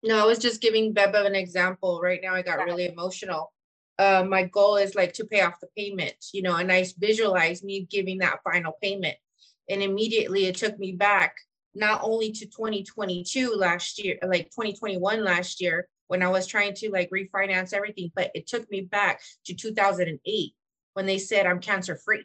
[0.03, 2.01] No, I was just giving Beva an example.
[2.03, 3.53] Right now, I got really emotional.
[3.99, 7.63] Uh, my goal is like to pay off the payment, you know, and I visualize
[7.63, 9.17] me giving that final payment.
[9.69, 11.37] And immediately it took me back
[11.75, 16.91] not only to 2022 last year, like 2021 last year, when I was trying to
[16.91, 20.53] like refinance everything, but it took me back to 2008
[20.95, 22.25] when they said I'm cancer free.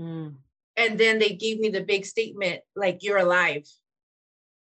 [0.00, 0.36] Mm,
[0.76, 3.64] And then they gave me the big statement, like, you're alive.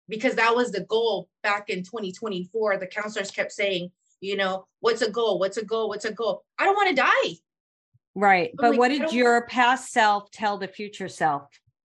[0.08, 2.78] Because that was the goal back in 2024.
[2.78, 5.38] The counselors kept saying, you know, what's a goal?
[5.38, 5.88] What's a goal?
[5.88, 6.42] What's a goal?
[6.58, 7.36] I don't want to die.
[8.14, 8.50] Right.
[8.50, 11.48] I'm But like, what did your past self tell the future self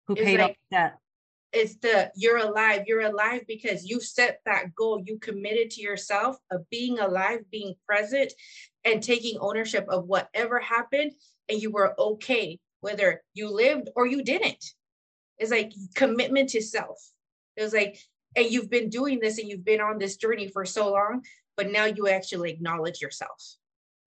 [0.06, 0.98] who paid off like- debt?
[1.56, 6.36] it's the you're alive you're alive because you set that goal you committed to yourself
[6.50, 8.32] of being alive being present
[8.84, 11.12] and taking ownership of whatever happened
[11.48, 14.64] and you were okay whether you lived or you didn't
[15.38, 16.98] it's like commitment to self
[17.56, 17.96] it was like
[18.34, 21.22] and you've been doing this and you've been on this journey for so long
[21.56, 23.54] but now you actually acknowledge yourself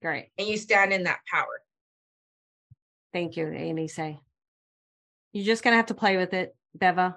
[0.03, 0.29] Right.
[0.37, 1.61] and you stand in that power
[3.13, 3.87] Thank you, Amy.
[3.87, 4.19] Say
[5.33, 7.15] you're just gonna have to play with it, Beva.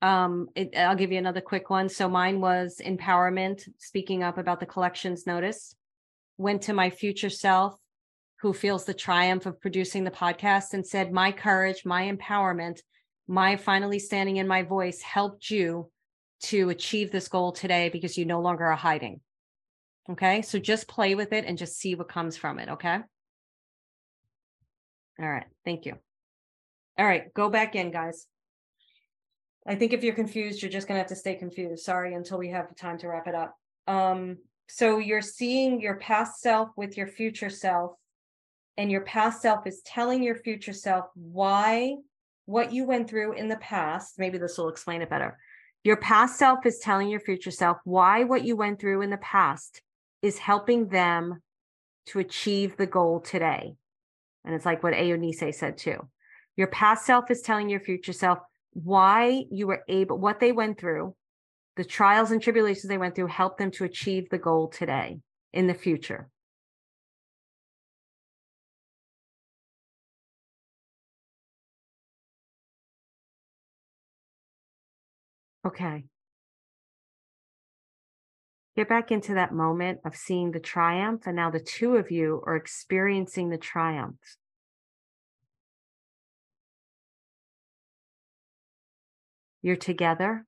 [0.00, 1.88] Um, it, I'll give you another quick one.
[1.88, 3.68] So mine was empowerment.
[3.78, 5.74] Speaking up about the collections notice,
[6.36, 7.78] went to my future self,
[8.40, 12.80] who feels the triumph of producing the podcast, and said, "My courage, my empowerment,
[13.26, 15.90] my finally standing in my voice helped you
[16.40, 19.20] to achieve this goal today because you no longer are hiding."
[20.10, 22.68] Okay, so just play with it and just see what comes from it.
[22.70, 23.00] Okay.
[25.20, 25.46] All right.
[25.64, 25.94] Thank you.
[26.98, 27.32] All right.
[27.34, 28.26] Go back in, guys.
[29.66, 31.84] I think if you're confused, you're just going to have to stay confused.
[31.84, 33.54] Sorry until we have time to wrap it up.
[33.86, 34.38] Um,
[34.68, 37.92] so you're seeing your past self with your future self,
[38.76, 41.96] and your past self is telling your future self why
[42.46, 44.14] what you went through in the past.
[44.18, 45.36] Maybe this will explain it better.
[45.84, 49.18] Your past self is telling your future self why what you went through in the
[49.18, 49.82] past
[50.22, 51.42] is helping them
[52.06, 53.74] to achieve the goal today.
[54.48, 56.08] And it's like what Eunice said too.
[56.56, 58.38] Your past self is telling your future self
[58.72, 61.14] why you were able, what they went through,
[61.76, 65.20] the trials and tribulations they went through, helped them to achieve the goal today
[65.52, 66.30] in the future.
[75.66, 76.04] Okay.
[78.76, 82.42] Get back into that moment of seeing the triumph, and now the two of you
[82.46, 84.37] are experiencing the triumph.
[89.62, 90.46] You're together.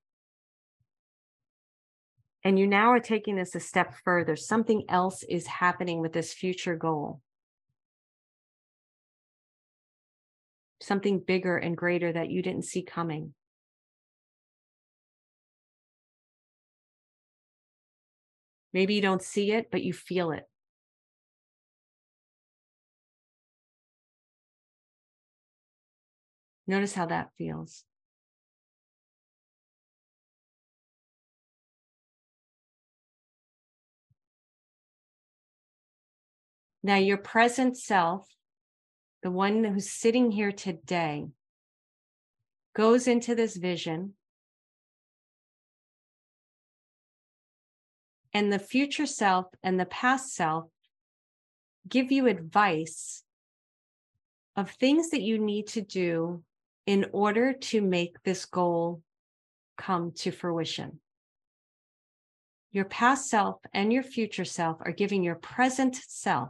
[2.43, 4.35] And you now are taking this a step further.
[4.35, 7.21] Something else is happening with this future goal.
[10.81, 13.35] Something bigger and greater that you didn't see coming.
[18.73, 20.47] Maybe you don't see it, but you feel it.
[26.65, 27.83] Notice how that feels.
[36.83, 38.27] Now, your present self,
[39.21, 41.27] the one who's sitting here today,
[42.75, 44.13] goes into this vision.
[48.33, 50.69] And the future self and the past self
[51.87, 53.23] give you advice
[54.55, 56.43] of things that you need to do
[56.87, 59.01] in order to make this goal
[59.77, 60.99] come to fruition.
[62.71, 66.49] Your past self and your future self are giving your present self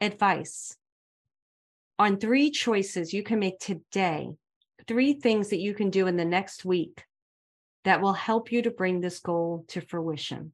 [0.00, 0.76] advice
[1.98, 4.30] on three choices you can make today,
[4.86, 7.04] three things that you can do in the next week
[7.84, 10.52] that will help you to bring this goal to fruition.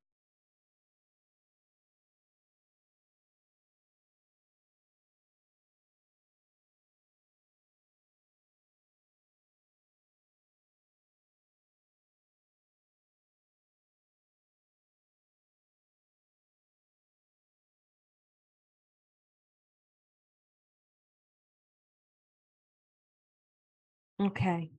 [24.21, 24.71] Okay.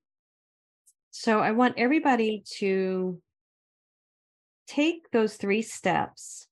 [1.12, 3.22] So I want everybody to
[4.68, 6.48] take those three steps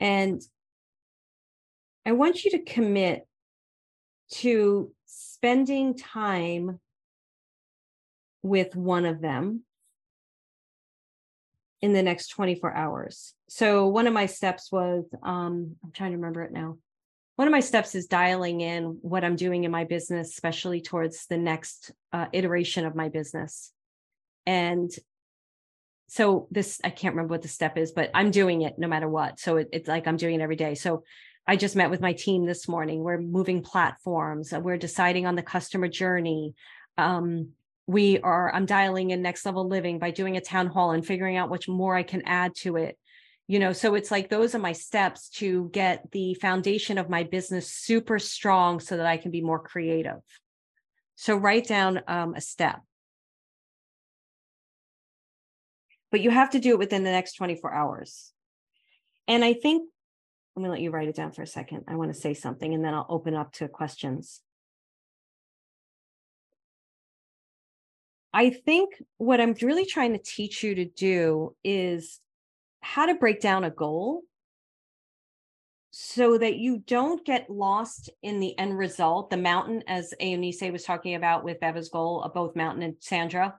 [0.00, 0.40] and
[2.06, 3.26] I want you to commit
[4.32, 6.80] to spending time
[8.42, 9.62] with one of them
[11.80, 13.34] in the next 24 hours.
[13.48, 16.78] So one of my steps was um I'm trying to remember it now
[17.38, 21.26] one of my steps is dialing in what I'm doing in my business, especially towards
[21.26, 23.70] the next uh, iteration of my business.
[24.44, 24.90] And
[26.08, 29.08] so this, I can't remember what the step is, but I'm doing it no matter
[29.08, 29.38] what.
[29.38, 30.74] So it, it's like I'm doing it every day.
[30.74, 31.04] So
[31.46, 33.04] I just met with my team this morning.
[33.04, 34.50] We're moving platforms.
[34.52, 36.54] We're deciding on the customer journey.
[36.96, 37.50] Um,
[37.86, 41.36] we are, I'm dialing in next level living by doing a town hall and figuring
[41.36, 42.98] out which more I can add to it
[43.48, 47.24] you know so it's like those are my steps to get the foundation of my
[47.24, 50.18] business super strong so that i can be more creative.
[51.16, 52.80] So write down um, a step.
[56.12, 58.32] But you have to do it within the next 24 hours.
[59.26, 59.90] And i think
[60.54, 61.84] let me let you write it down for a second.
[61.86, 64.40] I want to say something and then i'll open up to questions.
[68.32, 72.20] I think what I'm really trying to teach you to do is
[72.88, 74.22] how to break down a goal
[75.90, 79.28] so that you don't get lost in the end result.
[79.28, 83.58] The mountain, as Eunice was talking about with Beva's goal, of both Mountain and Sandra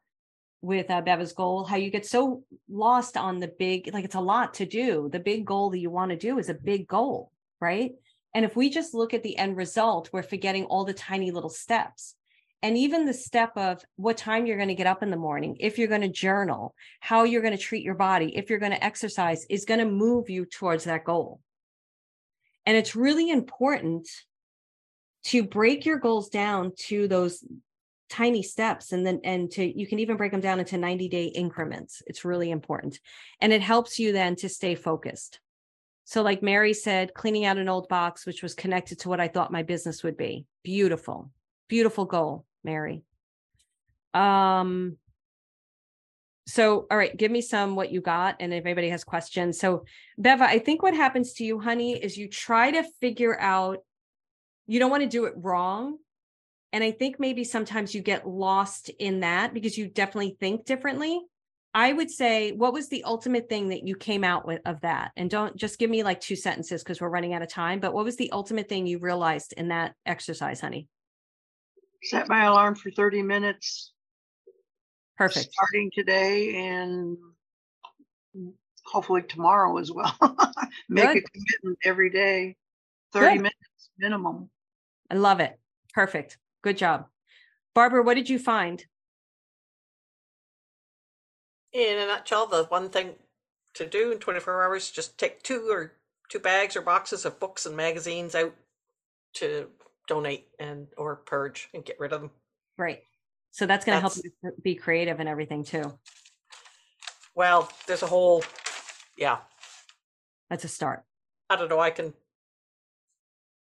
[0.64, 4.20] with uh, Beva's goal, how you get so lost on the big, like it's a
[4.20, 5.10] lot to do.
[5.12, 7.32] The big goal that you want to do is a big goal,
[7.62, 7.92] right?
[8.34, 11.52] And if we just look at the end result, we're forgetting all the tiny little
[11.52, 12.16] steps.
[12.62, 15.56] And even the step of what time you're going to get up in the morning,
[15.60, 18.74] if you're going to journal, how you're going to treat your body, if you're going
[18.74, 21.40] to exercise, is going to move you towards that goal.
[22.66, 24.08] And it's really important
[25.26, 27.44] to break your goals down to those
[28.10, 31.26] tiny steps and then and to you can even break them down into 90 day
[31.26, 32.02] increments.
[32.08, 33.00] It's really important.
[33.40, 35.40] And it helps you then to stay focused.
[36.06, 39.28] So like mary said cleaning out an old box which was connected to what i
[39.28, 40.46] thought my business would be.
[40.64, 41.30] Beautiful
[41.68, 43.04] beautiful goal mary.
[44.14, 44.98] Um
[46.50, 49.60] so all right give me some what you got and if anybody has questions.
[49.60, 49.86] So
[50.20, 53.80] beva i think what happens to you honey is you try to figure out
[54.68, 55.98] you don't want to do it wrong
[56.74, 61.22] and i think maybe sometimes you get lost in that because you definitely think differently.
[61.72, 65.12] I would say what was the ultimate thing that you came out with of that?
[65.16, 67.94] And don't just give me like two sentences because we're running out of time but
[67.94, 70.88] what was the ultimate thing you realized in that exercise honey
[72.04, 73.94] Set my alarm for 30 minutes.
[75.18, 75.52] Perfect.
[75.52, 77.18] Starting today and
[78.86, 80.16] hopefully tomorrow as well.
[80.90, 82.56] Make a commitment every day,
[83.14, 83.38] 30 Good.
[83.38, 84.50] minutes minimum.
[85.12, 85.60] i love it.
[85.94, 86.38] Perfect.
[86.62, 87.08] Good job.
[87.76, 88.86] Barbara what did you find?
[91.72, 93.16] In a nutshell, the one thing
[93.76, 95.94] to do in 24 hours, just take two or
[96.30, 98.56] two bags or boxes of books and magazines out
[99.34, 99.68] to
[100.10, 102.32] donate and or purge and get rid of them.
[102.78, 103.04] Right.
[103.52, 105.98] So that's going to help you be creative and everything too.
[107.36, 108.44] Well, there's a whole,
[109.18, 109.38] yeah,
[110.50, 111.04] That's a start.
[111.50, 111.80] I don't know.
[111.80, 112.14] I can.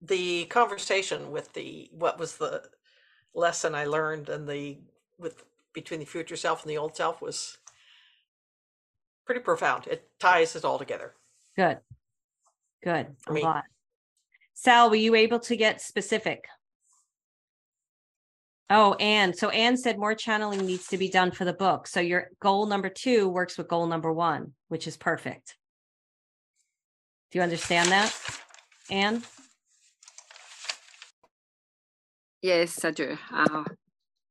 [0.00, 2.62] The conversation with the what was the
[3.34, 4.78] lesson I learned and the
[5.18, 5.44] with
[5.74, 7.58] between the future self and the old self was
[9.26, 9.86] pretty profound.
[9.88, 11.14] It ties it all together.
[11.56, 11.78] Good.
[12.82, 13.08] Good.
[13.18, 13.64] For A lot.
[14.60, 16.44] Sal, were you able to get specific?
[18.68, 19.32] Oh, Anne.
[19.32, 21.86] So Anne said more channeling needs to be done for the book.
[21.86, 25.54] So your goal number two works with goal number one, which is perfect.
[27.30, 28.12] Do you understand that,
[28.90, 29.22] Anne?
[32.42, 33.16] Yes, I do.
[33.32, 33.62] Uh,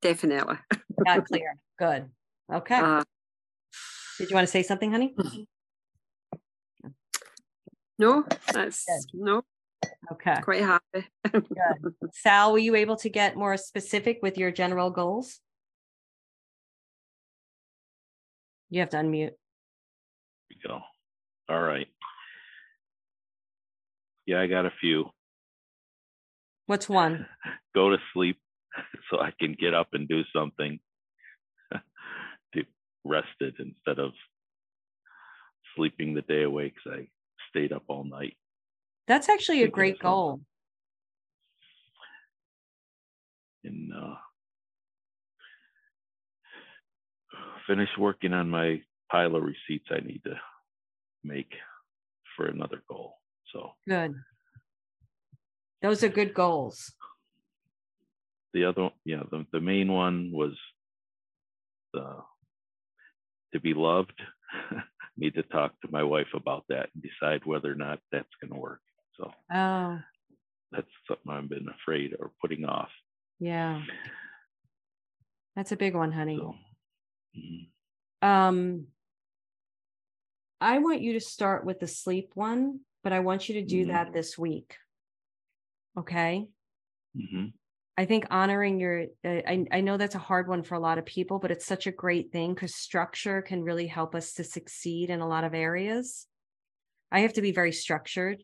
[0.02, 0.58] definitely.
[1.06, 1.56] Got clear.
[1.80, 2.10] Good.
[2.52, 2.76] Okay.
[2.76, 3.04] Uh,
[4.18, 5.16] Did you want to say something, honey?
[7.98, 9.44] no, that's no,
[10.12, 10.36] Okay.
[10.42, 11.08] quite happy.
[11.32, 11.52] Good.
[12.14, 15.40] Sal, were you able to get more specific with your general goals?
[18.70, 19.32] You have to unmute.
[20.50, 20.80] we go.
[21.50, 21.88] All right.
[24.26, 25.06] Yeah, I got a few.
[26.66, 27.28] What's one?
[27.76, 28.38] Go to sleep
[29.10, 30.80] so I can get up and do something
[31.72, 32.64] to
[33.06, 34.12] rested instead of
[35.76, 37.08] sleeping the day away because I
[37.50, 38.36] stayed up all night.
[39.08, 40.42] That's actually a great goal.
[43.68, 44.16] and uh,
[47.68, 48.82] finish working on my
[49.12, 50.36] pile of receipts I need to
[51.24, 51.52] make
[52.36, 53.16] for another goal.
[53.54, 54.16] So Good.
[55.82, 56.94] Those are good goals.
[58.54, 60.54] the other, yeah, the, the main one was
[61.94, 62.18] the
[63.54, 64.20] to be loved.
[65.18, 68.54] need to talk to my wife about that and decide whether or not that's going
[68.54, 68.82] to work.
[69.18, 70.00] So Oh,
[70.72, 72.90] that's something I've been afraid or putting off.
[73.40, 73.82] yeah.
[75.56, 76.38] That's a big one, honey.
[76.38, 76.56] So,
[77.36, 78.28] mhm.
[78.28, 78.88] Um,
[80.62, 83.86] I want you to start with the sleep one, but I want you to do
[83.86, 83.88] Mhm.
[83.88, 84.76] that this week.
[85.98, 86.48] Okay.
[87.16, 87.54] Mhm.
[88.00, 91.00] I think honoring your, uh, I, I know that's a hard one for a lot
[91.00, 94.44] of people, but it's such a great thing because structure can really help us to
[94.44, 96.28] succeed in a lot of areas.
[97.12, 98.44] I have to be very structured.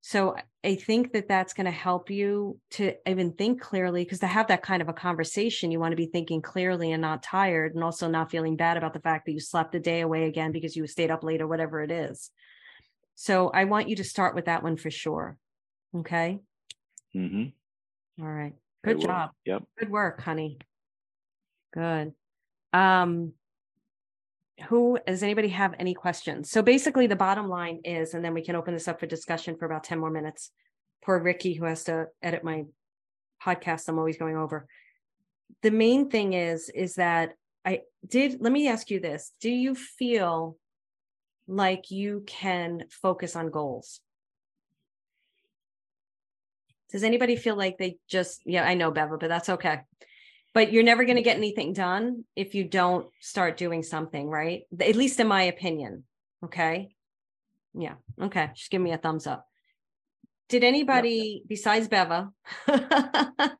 [0.00, 4.26] So I- think that that's going to help you to even think clearly because to
[4.26, 7.74] have that kind of a conversation, you want to be thinking clearly and not tired
[7.74, 10.52] and also not feeling bad about the fact that you slept a day away again
[10.52, 12.30] because you stayed up late or whatever it is.
[13.14, 15.38] So I want you to start with that one for sure.
[15.94, 16.40] Okay.
[17.14, 17.54] Mhm.
[18.20, 18.54] All right.
[18.84, 19.06] I Good will.
[19.06, 19.30] job.
[19.46, 19.64] Yep.
[19.78, 20.58] Good work, honey.
[21.72, 22.14] Good.
[22.72, 23.32] Um
[24.66, 26.50] who does anybody have any questions?
[26.50, 29.56] So basically the bottom line is, and then we can open this up for discussion
[29.56, 30.50] for about 10 more minutes.
[31.04, 32.64] Poor Ricky who has to edit my
[33.44, 34.66] podcast I'm always going over.
[35.62, 39.32] The main thing is is that I did let me ask you this.
[39.40, 40.56] Do you feel
[41.46, 44.00] like you can focus on goals?
[46.90, 49.82] Does anybody feel like they just yeah, I know Beva, but that's okay.
[50.54, 54.62] But you're never going to get anything done if you don't start doing something, right?
[54.80, 56.04] At least in my opinion.
[56.44, 56.94] Okay?
[57.74, 57.94] Yeah.
[58.20, 58.50] Okay.
[58.54, 59.46] Just give me a thumbs up.
[60.48, 62.30] Did anybody besides Beva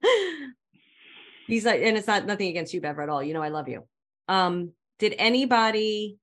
[1.46, 3.22] He's like, and it's not nothing against you, Beva, at all.
[3.22, 3.84] You know, I love you.
[4.28, 6.18] Um, did anybody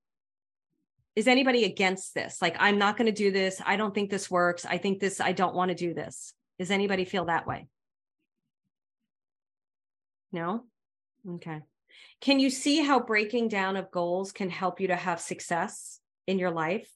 [1.15, 2.41] is anybody against this?
[2.41, 3.61] Like, I'm not going to do this.
[3.65, 4.65] I don't think this works.
[4.65, 6.33] I think this, I don't want to do this.
[6.59, 7.67] Does anybody feel that way?
[10.35, 10.65] No?
[11.35, 11.61] Okay.
[12.19, 16.37] Can you see how breaking down of goals can help you to have success in
[16.37, 16.91] your life?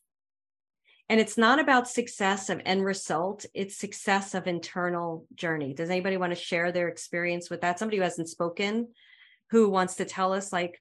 [1.07, 5.73] And it's not about success of end result, it's success of internal journey.
[5.73, 7.79] Does anybody want to share their experience with that?
[7.79, 8.89] Somebody who hasn't spoken,
[9.51, 10.79] who wants to tell us like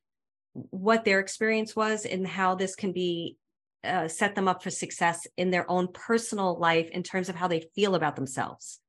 [0.53, 3.37] what their experience was and how this can be
[3.85, 7.47] uh, set them up for success in their own personal life in terms of how
[7.47, 8.81] they feel about themselves.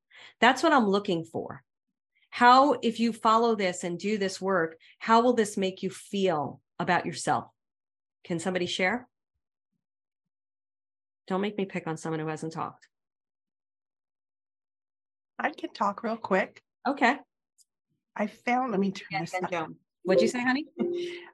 [0.42, 1.64] That's what I'm looking for.
[2.30, 6.62] How, if you follow this and do this work, how will this make you feel
[6.78, 7.46] about yourself?
[8.24, 9.08] Can somebody share?
[11.28, 12.88] Don't make me pick on someone who hasn't talked.
[15.38, 16.62] I can talk real quick.
[16.88, 17.18] Okay.
[18.16, 19.42] I found, let me turn Yes, this.
[19.50, 19.76] Joan.
[20.04, 20.66] What'd you say, honey?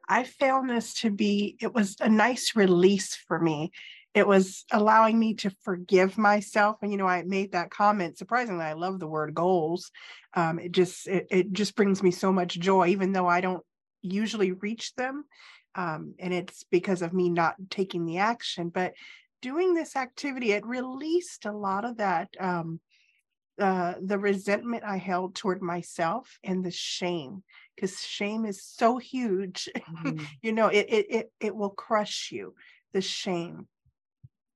[0.08, 3.72] I found this to be, it was a nice release for me.
[4.16, 6.78] It was allowing me to forgive myself.
[6.82, 8.18] And, you know, I made that comment.
[8.18, 9.92] Surprisingly, I love the word goals.
[10.34, 13.64] Um, it just, it, it just brings me so much joy, even though I don't
[14.02, 15.26] usually reach them.
[15.76, 18.70] Um, and it's because of me not taking the action.
[18.70, 18.94] But
[19.42, 22.80] doing this activity, it released a lot of that, um,
[23.60, 27.44] uh, the resentment I held toward myself and the shame,
[27.76, 29.70] because shame is so huge.
[29.90, 30.28] Mhm.
[30.42, 32.56] you know, it, it it it will crush you,
[32.94, 33.68] the shame,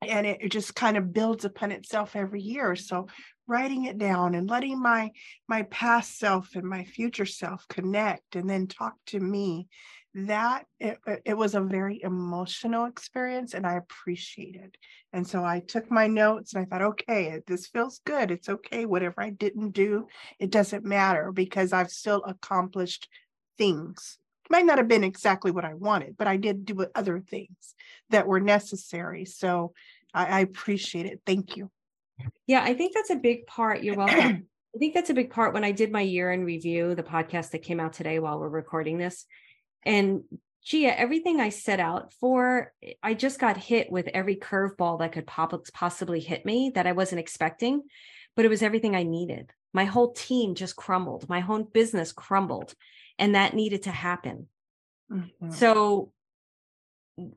[0.02, 2.76] and it, just kind of builds upon itself every year.
[2.76, 3.08] So
[3.48, 5.12] writing it down and letting my
[5.48, 9.68] my past self and my future self connect and then talk to me
[10.14, 14.78] that it, it- it was a very emotional experience and i appreciated.
[15.14, 18.32] And so i took my notes and i thought okay this feels good.
[18.32, 18.86] It's okay.
[18.86, 20.08] Whatever i didn't do
[20.40, 23.08] it doesn't matter because i've still accomplished
[23.58, 24.18] things
[24.50, 27.76] might not have been exactly what i wanted but i did do other things
[28.10, 29.74] that were necessary so
[30.14, 31.70] i, I appreciate it thank you
[32.48, 33.84] Yeah, I think that's a big part.
[33.84, 34.48] You're welcome.
[34.76, 37.52] I think that's a big part when I did my year in review, the podcast
[37.52, 39.26] that came out today while we're recording this.
[39.84, 40.24] And
[40.64, 42.72] Gia, everything I set out for,
[43.02, 46.92] I just got hit with every curveball that could pop, possibly hit me that I
[46.92, 47.84] wasn't expecting,
[48.36, 49.52] but it was everything I needed.
[49.74, 51.30] My whole team just crumbled.
[51.30, 52.74] My whole business crumbled,
[53.20, 54.48] and that needed to happen.
[55.12, 55.54] Mhm.
[55.54, 56.12] So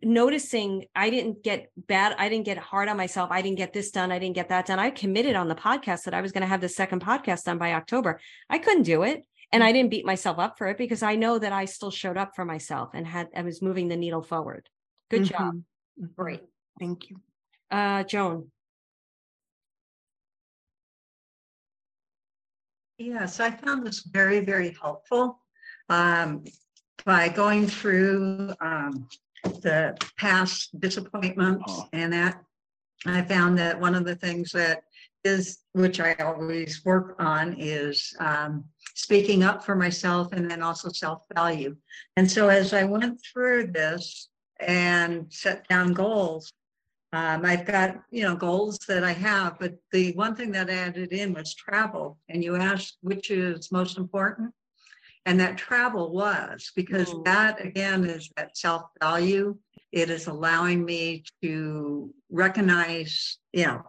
[0.00, 3.30] noticing I didn't get bad, I didn't get hard on myself.
[3.32, 4.12] I didn't get this done.
[4.12, 4.78] I didn't get that done.
[4.78, 7.58] I committed on the podcast that I was going to have the second podcast done
[7.58, 8.20] by October.
[8.48, 9.26] I couldn't do it.
[9.50, 12.16] And I didn't beat myself up for it because I know that I still showed
[12.16, 14.68] up for myself and had I was moving the needle forward.
[15.10, 15.54] Good job.
[15.54, 15.64] Mhm.
[16.00, 16.14] Mhm.
[16.16, 16.42] Great.
[16.78, 17.20] thank you
[17.70, 18.50] Uh Joan.
[22.98, 25.41] Yes, I found this very, very helpful.
[25.88, 26.44] Um,
[27.04, 29.08] by going through, um,
[29.44, 31.88] the past disappointments Oh.
[31.92, 32.42] and that,
[33.04, 34.84] I found that one of the things that
[35.24, 38.64] is, which I always work on is, um,
[38.94, 41.76] speaking up for myself and then also self-value.
[42.16, 44.28] And so as I went through this
[44.60, 46.52] and set down goals,
[47.12, 50.74] um, I've got, you know, goals that I have, but the one thing that I
[50.74, 52.18] added in was travel.
[52.28, 54.54] And you asked which is most important.
[55.24, 57.24] And that travel was because Mm.
[57.24, 59.56] that again is that self value.
[59.92, 63.82] It is allowing me to recognize, you know,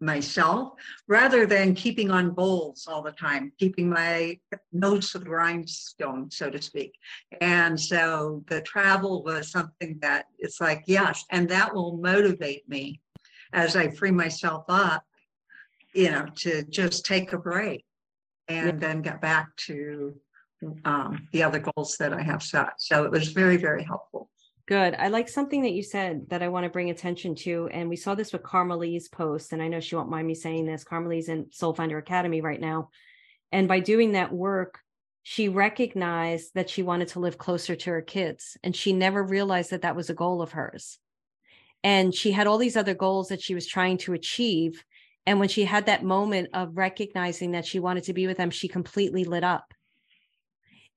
[0.00, 0.72] myself
[1.06, 4.38] rather than keeping on goals all the time, keeping my
[4.72, 6.92] nose to the grindstone, so to speak.
[7.42, 13.00] And so the travel was something that it's like, yes, and that will motivate me
[13.52, 15.04] as I free myself up,
[15.92, 17.84] you know, to just take a break
[18.48, 20.14] and then get back to
[20.84, 22.72] um, the other goals that I have set.
[22.78, 24.28] So it was very, very helpful.
[24.66, 24.94] Good.
[24.94, 27.68] I like something that you said that I want to bring attention to.
[27.72, 30.64] And we saw this with Carmeli's post, and I know she won't mind me saying
[30.64, 30.84] this.
[30.84, 32.90] Carmeli's in Soul Finder Academy right now.
[33.50, 34.78] And by doing that work,
[35.22, 38.56] she recognized that she wanted to live closer to her kids.
[38.62, 40.98] And she never realized that that was a goal of hers.
[41.82, 44.84] And she had all these other goals that she was trying to achieve.
[45.26, 48.50] And when she had that moment of recognizing that she wanted to be with them,
[48.50, 49.74] she completely lit up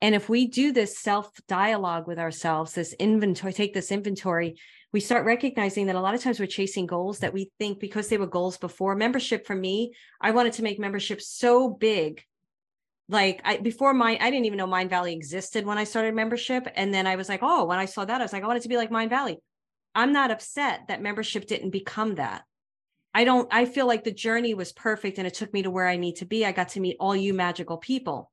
[0.03, 4.57] And if we do this self dialogue with ourselves, this inventory, take this inventory,
[4.91, 8.09] we start recognizing that a lot of times we're chasing goals that we think because
[8.09, 8.95] they were goals before.
[8.95, 12.21] Membership for me, I wanted to make membership so big.
[13.07, 16.67] Like I before mine, I didn't even know Mindvalley existed when I started membership.
[16.75, 18.57] And then I was like, oh, when I saw that, I was like, I want
[18.57, 19.37] it to be like Mindvalley.
[19.95, 22.43] I'm not upset that membership didn't become that.
[23.13, 25.87] I don't, I feel like the journey was perfect and it took me to where
[25.87, 26.45] I need to be.
[26.45, 28.32] I got to meet all you magical people.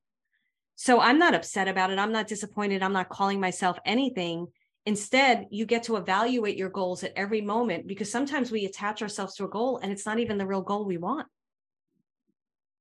[0.81, 1.98] So I'm not upset about it.
[1.98, 2.82] I'm not disappointed.
[2.82, 4.47] I'm not calling myself anything.
[4.86, 9.35] Instead, you get to evaluate your goals at every moment because sometimes we attach ourselves
[9.35, 11.27] to a goal and it's not even the real goal we want.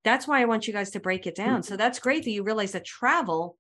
[0.06, 1.62] That's why I want you guys to break it down.
[1.62, 1.80] So mm-hmm.
[1.80, 3.58] that's great that you realize that travel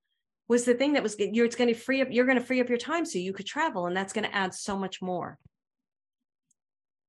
[0.47, 2.61] was the thing that was you're it's going to free up you're going to free
[2.61, 5.37] up your time so you could travel and that's going to add so much more.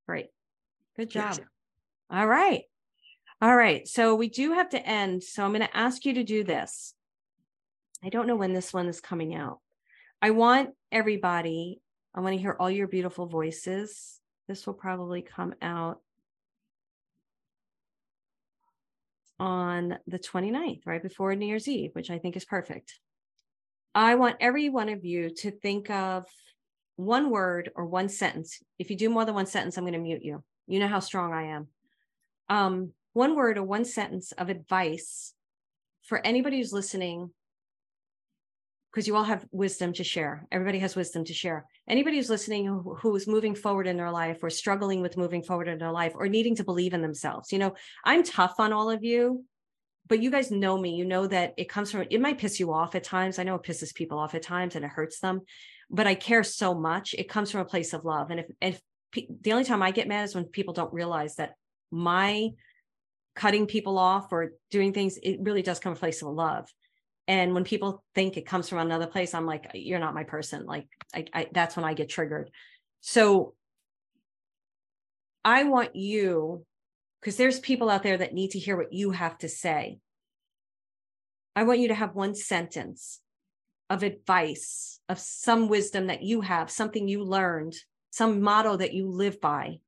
[0.05, 0.27] Great.
[0.97, 1.39] Good job.
[2.11, 2.63] All right.
[3.41, 3.87] All right.
[3.87, 5.23] So we do have to end.
[5.23, 6.93] So I'm going to ask you to do this.
[8.03, 9.59] I don't know when this one is coming out.
[10.21, 11.81] I want everybody,
[12.15, 14.19] I want to hear all your beautiful voices.
[14.47, 15.99] This will probably come out
[19.39, 22.99] on the 29th, right before New Year's Eve, which I think is perfect.
[23.93, 26.25] I want every one of you to think of
[26.95, 28.59] one word or one sentence.
[28.77, 30.43] If you do more than one sentence, I'm going to mute you.
[30.67, 31.67] You know how strong I am.
[32.49, 35.33] Um, one word or one sentence of advice
[36.03, 37.31] for anybody who's listening
[38.91, 40.45] because you all have wisdom to share.
[40.51, 41.65] Everybody has wisdom to share.
[41.87, 45.43] Anybody who's listening who, who is moving forward in their life or struggling with moving
[45.43, 47.53] forward in their life or needing to believe in themselves.
[47.53, 47.73] You know,
[48.03, 49.45] I'm tough on all of you,
[50.07, 50.95] but you guys know me.
[50.95, 53.39] You know that it comes from, it might piss you off at times.
[53.39, 55.41] I know it pisses people off at times and it hurts them,
[55.89, 57.15] but I care so much.
[57.17, 58.29] It comes from a place of love.
[58.29, 58.81] And if, if
[59.41, 61.53] the only time I get mad is when people don't realize that
[61.91, 62.49] my
[63.35, 66.67] cutting people off or doing things, it really does come from a place of love
[67.31, 70.65] and when people think it comes from another place i'm like you're not my person.
[70.65, 72.51] Like I, I, that's when i get triggered.
[72.99, 73.55] So
[75.45, 76.65] i want you
[77.19, 79.99] because there's people out there that need to hear what you have to say.
[81.55, 83.21] I want you to have one sentence
[83.89, 87.75] of advice of some wisdom that you have something you learned
[88.09, 89.79] some motto that you live by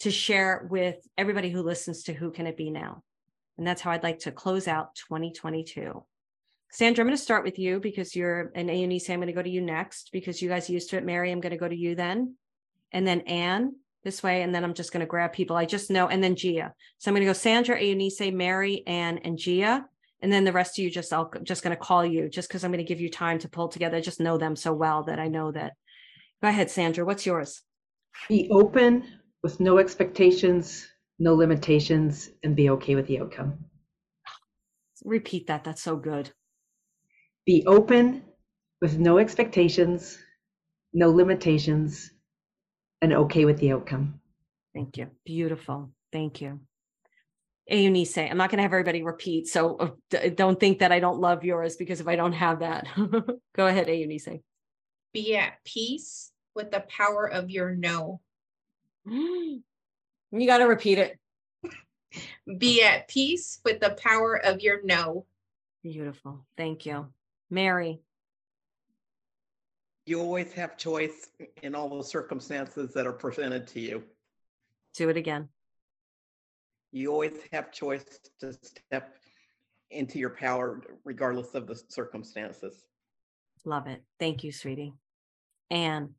[0.00, 3.04] to share with everybody who listens to who can it be now?
[3.56, 6.04] And that's how i'd like to close out 2022
[6.70, 9.00] Sandra, I'm going to start with you because you're an A and E.
[9.08, 11.04] I'm going to go to you next because you guys used to it.
[11.04, 12.34] Mary, I'm going to go to you then,
[12.92, 13.74] and then Anne
[14.04, 16.36] this way, and then I'm just going to grab people I just know, and then
[16.36, 16.72] Gia.
[16.98, 19.84] So I'm going to go Sandra, A and E, say Mary, Anne, and Gia,
[20.22, 22.64] and then the rest of you just I'll just going to call you just because
[22.64, 23.96] I'm going to give you time to pull together.
[23.96, 25.74] I just know them so well that I know that.
[26.42, 27.04] Go ahead, Sandra.
[27.04, 27.62] What's yours?
[28.28, 29.04] Be open
[29.42, 30.86] with no expectations,
[31.18, 33.58] no limitations, and be okay with the outcome.
[35.04, 35.64] Repeat that.
[35.64, 36.30] That's so good.
[37.46, 38.24] Be open
[38.82, 40.18] with no expectations,
[40.92, 42.10] no limitations,
[43.00, 44.20] and okay with the outcome.
[44.74, 45.08] Thank you.
[45.24, 45.92] Beautiful.
[46.12, 46.60] Thank you.
[47.68, 49.48] Eunice, I'm not going to have everybody repeat.
[49.48, 52.86] So uh, don't think that I don't love yours because if I don't have that,
[53.56, 54.28] go ahead, Eunice.
[55.12, 58.20] Be at peace with the power of your no.
[60.32, 61.18] You got to repeat it.
[62.58, 65.24] Be at peace with the power of your no.
[65.84, 66.44] Beautiful.
[66.56, 67.06] Thank you.
[67.50, 68.00] Mary.
[70.06, 71.28] You always have choice
[71.62, 74.04] in all the circumstances that are presented to you.
[74.94, 75.48] Do it again.
[76.92, 78.04] You always have choice
[78.40, 79.16] to step
[79.90, 82.84] into your power regardless of the circumstances.
[83.64, 84.02] Love it.
[84.20, 84.94] Thank you, sweetie.
[85.70, 86.14] Anne.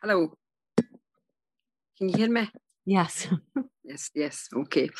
[0.00, 0.32] Hello.
[1.98, 2.48] Can you hear me?
[2.86, 3.28] Yes.
[3.88, 4.90] yes, yes, okay.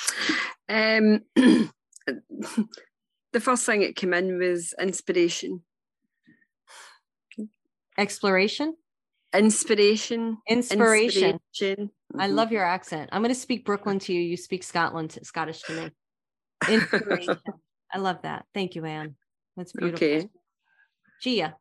[0.69, 1.21] Um,
[3.33, 5.63] the first thing that came in was inspiration.
[7.97, 8.77] Exploration?
[9.35, 10.39] Inspiration.
[10.49, 11.41] Inspiration.
[11.53, 11.91] Inspiration.
[12.19, 12.35] I Mhm.
[12.35, 13.11] love your accent.
[13.13, 14.21] I'm going to speak Brooklyn to you.
[14.21, 15.91] You speak Scotland, Scottish to me.
[16.69, 17.39] Inspiration.
[17.93, 18.47] I love that.
[18.55, 19.17] Thank you, Anne.
[19.57, 20.07] That's beautiful.
[20.07, 20.29] Okay.
[21.21, 21.57] Gia.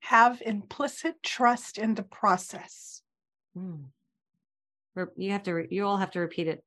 [0.00, 3.02] Have implicit trust in the process.
[3.54, 3.84] Hmm.
[4.94, 5.52] Re- You have to.
[5.52, 6.64] Re- you all have to repeat it.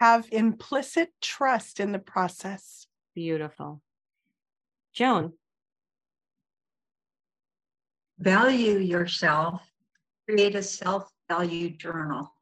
[0.00, 2.86] Have implicit trust in the process.
[3.14, 3.82] Beautiful.
[4.92, 5.32] Joan.
[8.18, 9.62] Value yourself.
[10.28, 12.32] Create a self value journal.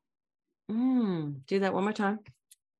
[0.70, 2.18] Mm, do that one more time.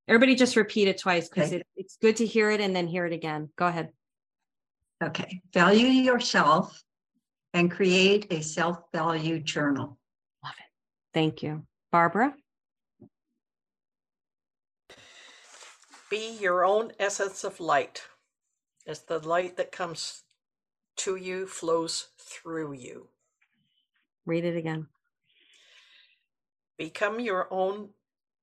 [0.09, 1.56] Everybody, just repeat it twice because Okay.
[1.56, 3.51] it, it's good to hear it and then hear it again.
[3.56, 3.90] Go ahead.
[5.02, 5.40] Okay.
[5.52, 6.82] Value yourself
[7.55, 9.98] and create a self value journal.
[10.44, 10.66] Love it.
[11.14, 11.64] Thank you,
[11.97, 12.35] Barbara.
[16.10, 18.02] Be your own essence of light,
[18.86, 20.24] as the light that comes
[20.97, 23.09] to you flows through you.
[24.27, 24.89] Read it again.
[26.77, 27.89] Become your own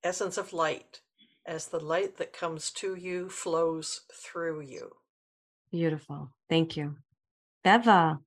[0.03, 1.01] essence of light,
[1.45, 4.95] as the light that comes to you flows through you.
[5.71, 6.31] Beautiful.
[6.49, 6.95] Thank you.
[7.63, 8.17] Beva.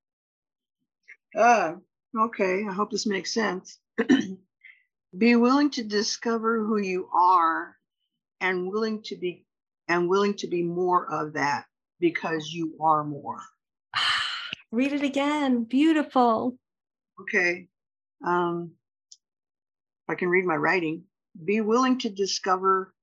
[1.35, 1.73] Uh,
[2.17, 3.79] okay, I hope this makes sense.
[5.15, 7.75] be willing to discover who you are
[8.41, 9.45] and willing to be
[9.87, 11.65] and willing to be more of that
[11.99, 13.39] because you are more.
[14.71, 15.63] Read it again.
[15.63, 16.57] Beautiful.
[17.21, 17.67] Okay.
[18.25, 18.71] Um,
[20.09, 21.03] I can read my writing.
[21.43, 22.93] Be willing to discover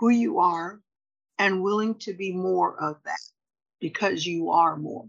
[0.00, 0.80] who you are
[1.38, 3.20] and willing to be more of that
[3.80, 5.06] because you are more.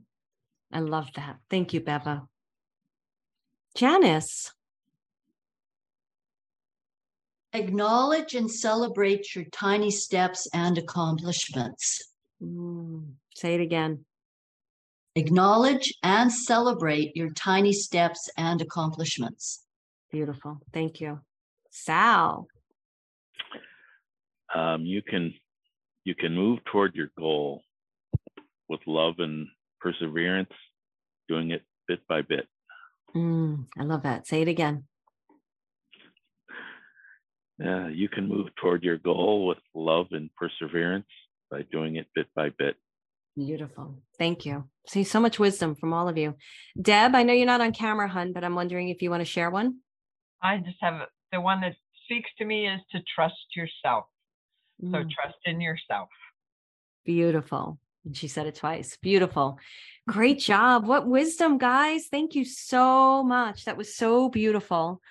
[0.71, 1.37] I love that.
[1.49, 2.27] Thank you, Beva.
[3.75, 4.51] Janice.
[7.53, 12.11] Acknowledge and celebrate your tiny steps and accomplishments.
[12.41, 14.05] Mm, say it again.
[15.15, 19.63] Acknowledge and celebrate your tiny steps and accomplishments.
[20.11, 20.61] Beautiful.
[20.73, 21.19] Thank you.
[21.69, 22.47] Sal.
[24.53, 25.33] Um, you can
[26.03, 27.61] you can move toward your goal
[28.67, 29.47] with love and
[29.79, 30.51] perseverance,
[31.29, 32.47] doing it bit by bit.
[33.15, 34.25] Mm, I love that.
[34.27, 34.85] Say it again.
[37.65, 41.05] Uh, you can move toward your goal with love and perseverance
[41.49, 42.75] by doing it bit by bit.
[43.35, 43.97] Beautiful.
[44.17, 44.65] Thank you.
[44.87, 46.35] See so much wisdom from all of you.
[46.79, 49.25] Deb, I know you're not on camera, hun, but I'm wondering if you want to
[49.25, 49.77] share one.
[50.41, 51.75] I just have the one that
[52.05, 54.05] speaks to me is to trust yourself.
[54.81, 55.09] So Mm.
[55.09, 56.09] trust in yourself.
[57.05, 57.79] Beautiful.
[58.05, 58.97] And she said it twice.
[58.97, 59.57] Beautiful.
[60.07, 60.85] Great job.
[60.85, 62.07] What wisdom, guys.
[62.07, 63.65] Thank you so much.
[63.65, 65.01] That was so beautiful.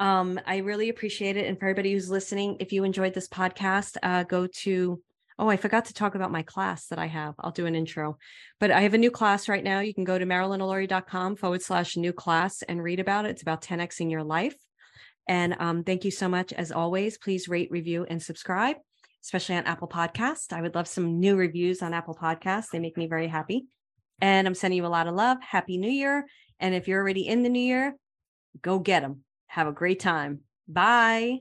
[0.00, 1.46] Um, I really appreciate it.
[1.46, 5.00] And for everybody who's listening, if you enjoyed this podcast, uh, go to
[5.40, 7.34] Oh, I forgot to talk about my class that I have.
[7.38, 8.18] I'll do an intro,
[8.58, 9.80] but I have a new class right now.
[9.80, 13.30] You can go to marilynalauria.com forward slash new class and read about it.
[13.30, 14.54] It's about 10xing your life.
[15.26, 16.52] And um, thank you so much.
[16.52, 18.76] As always, please rate, review, and subscribe,
[19.24, 20.52] especially on Apple Podcast.
[20.52, 22.68] I would love some new reviews on Apple Podcasts.
[22.70, 23.64] They make me very happy.
[24.20, 25.38] And I'm sending you a lot of love.
[25.40, 26.26] Happy New Year.
[26.58, 27.96] And if you're already in the new year,
[28.60, 29.24] go get them.
[29.50, 30.40] Have a great time.
[30.68, 31.40] Bye.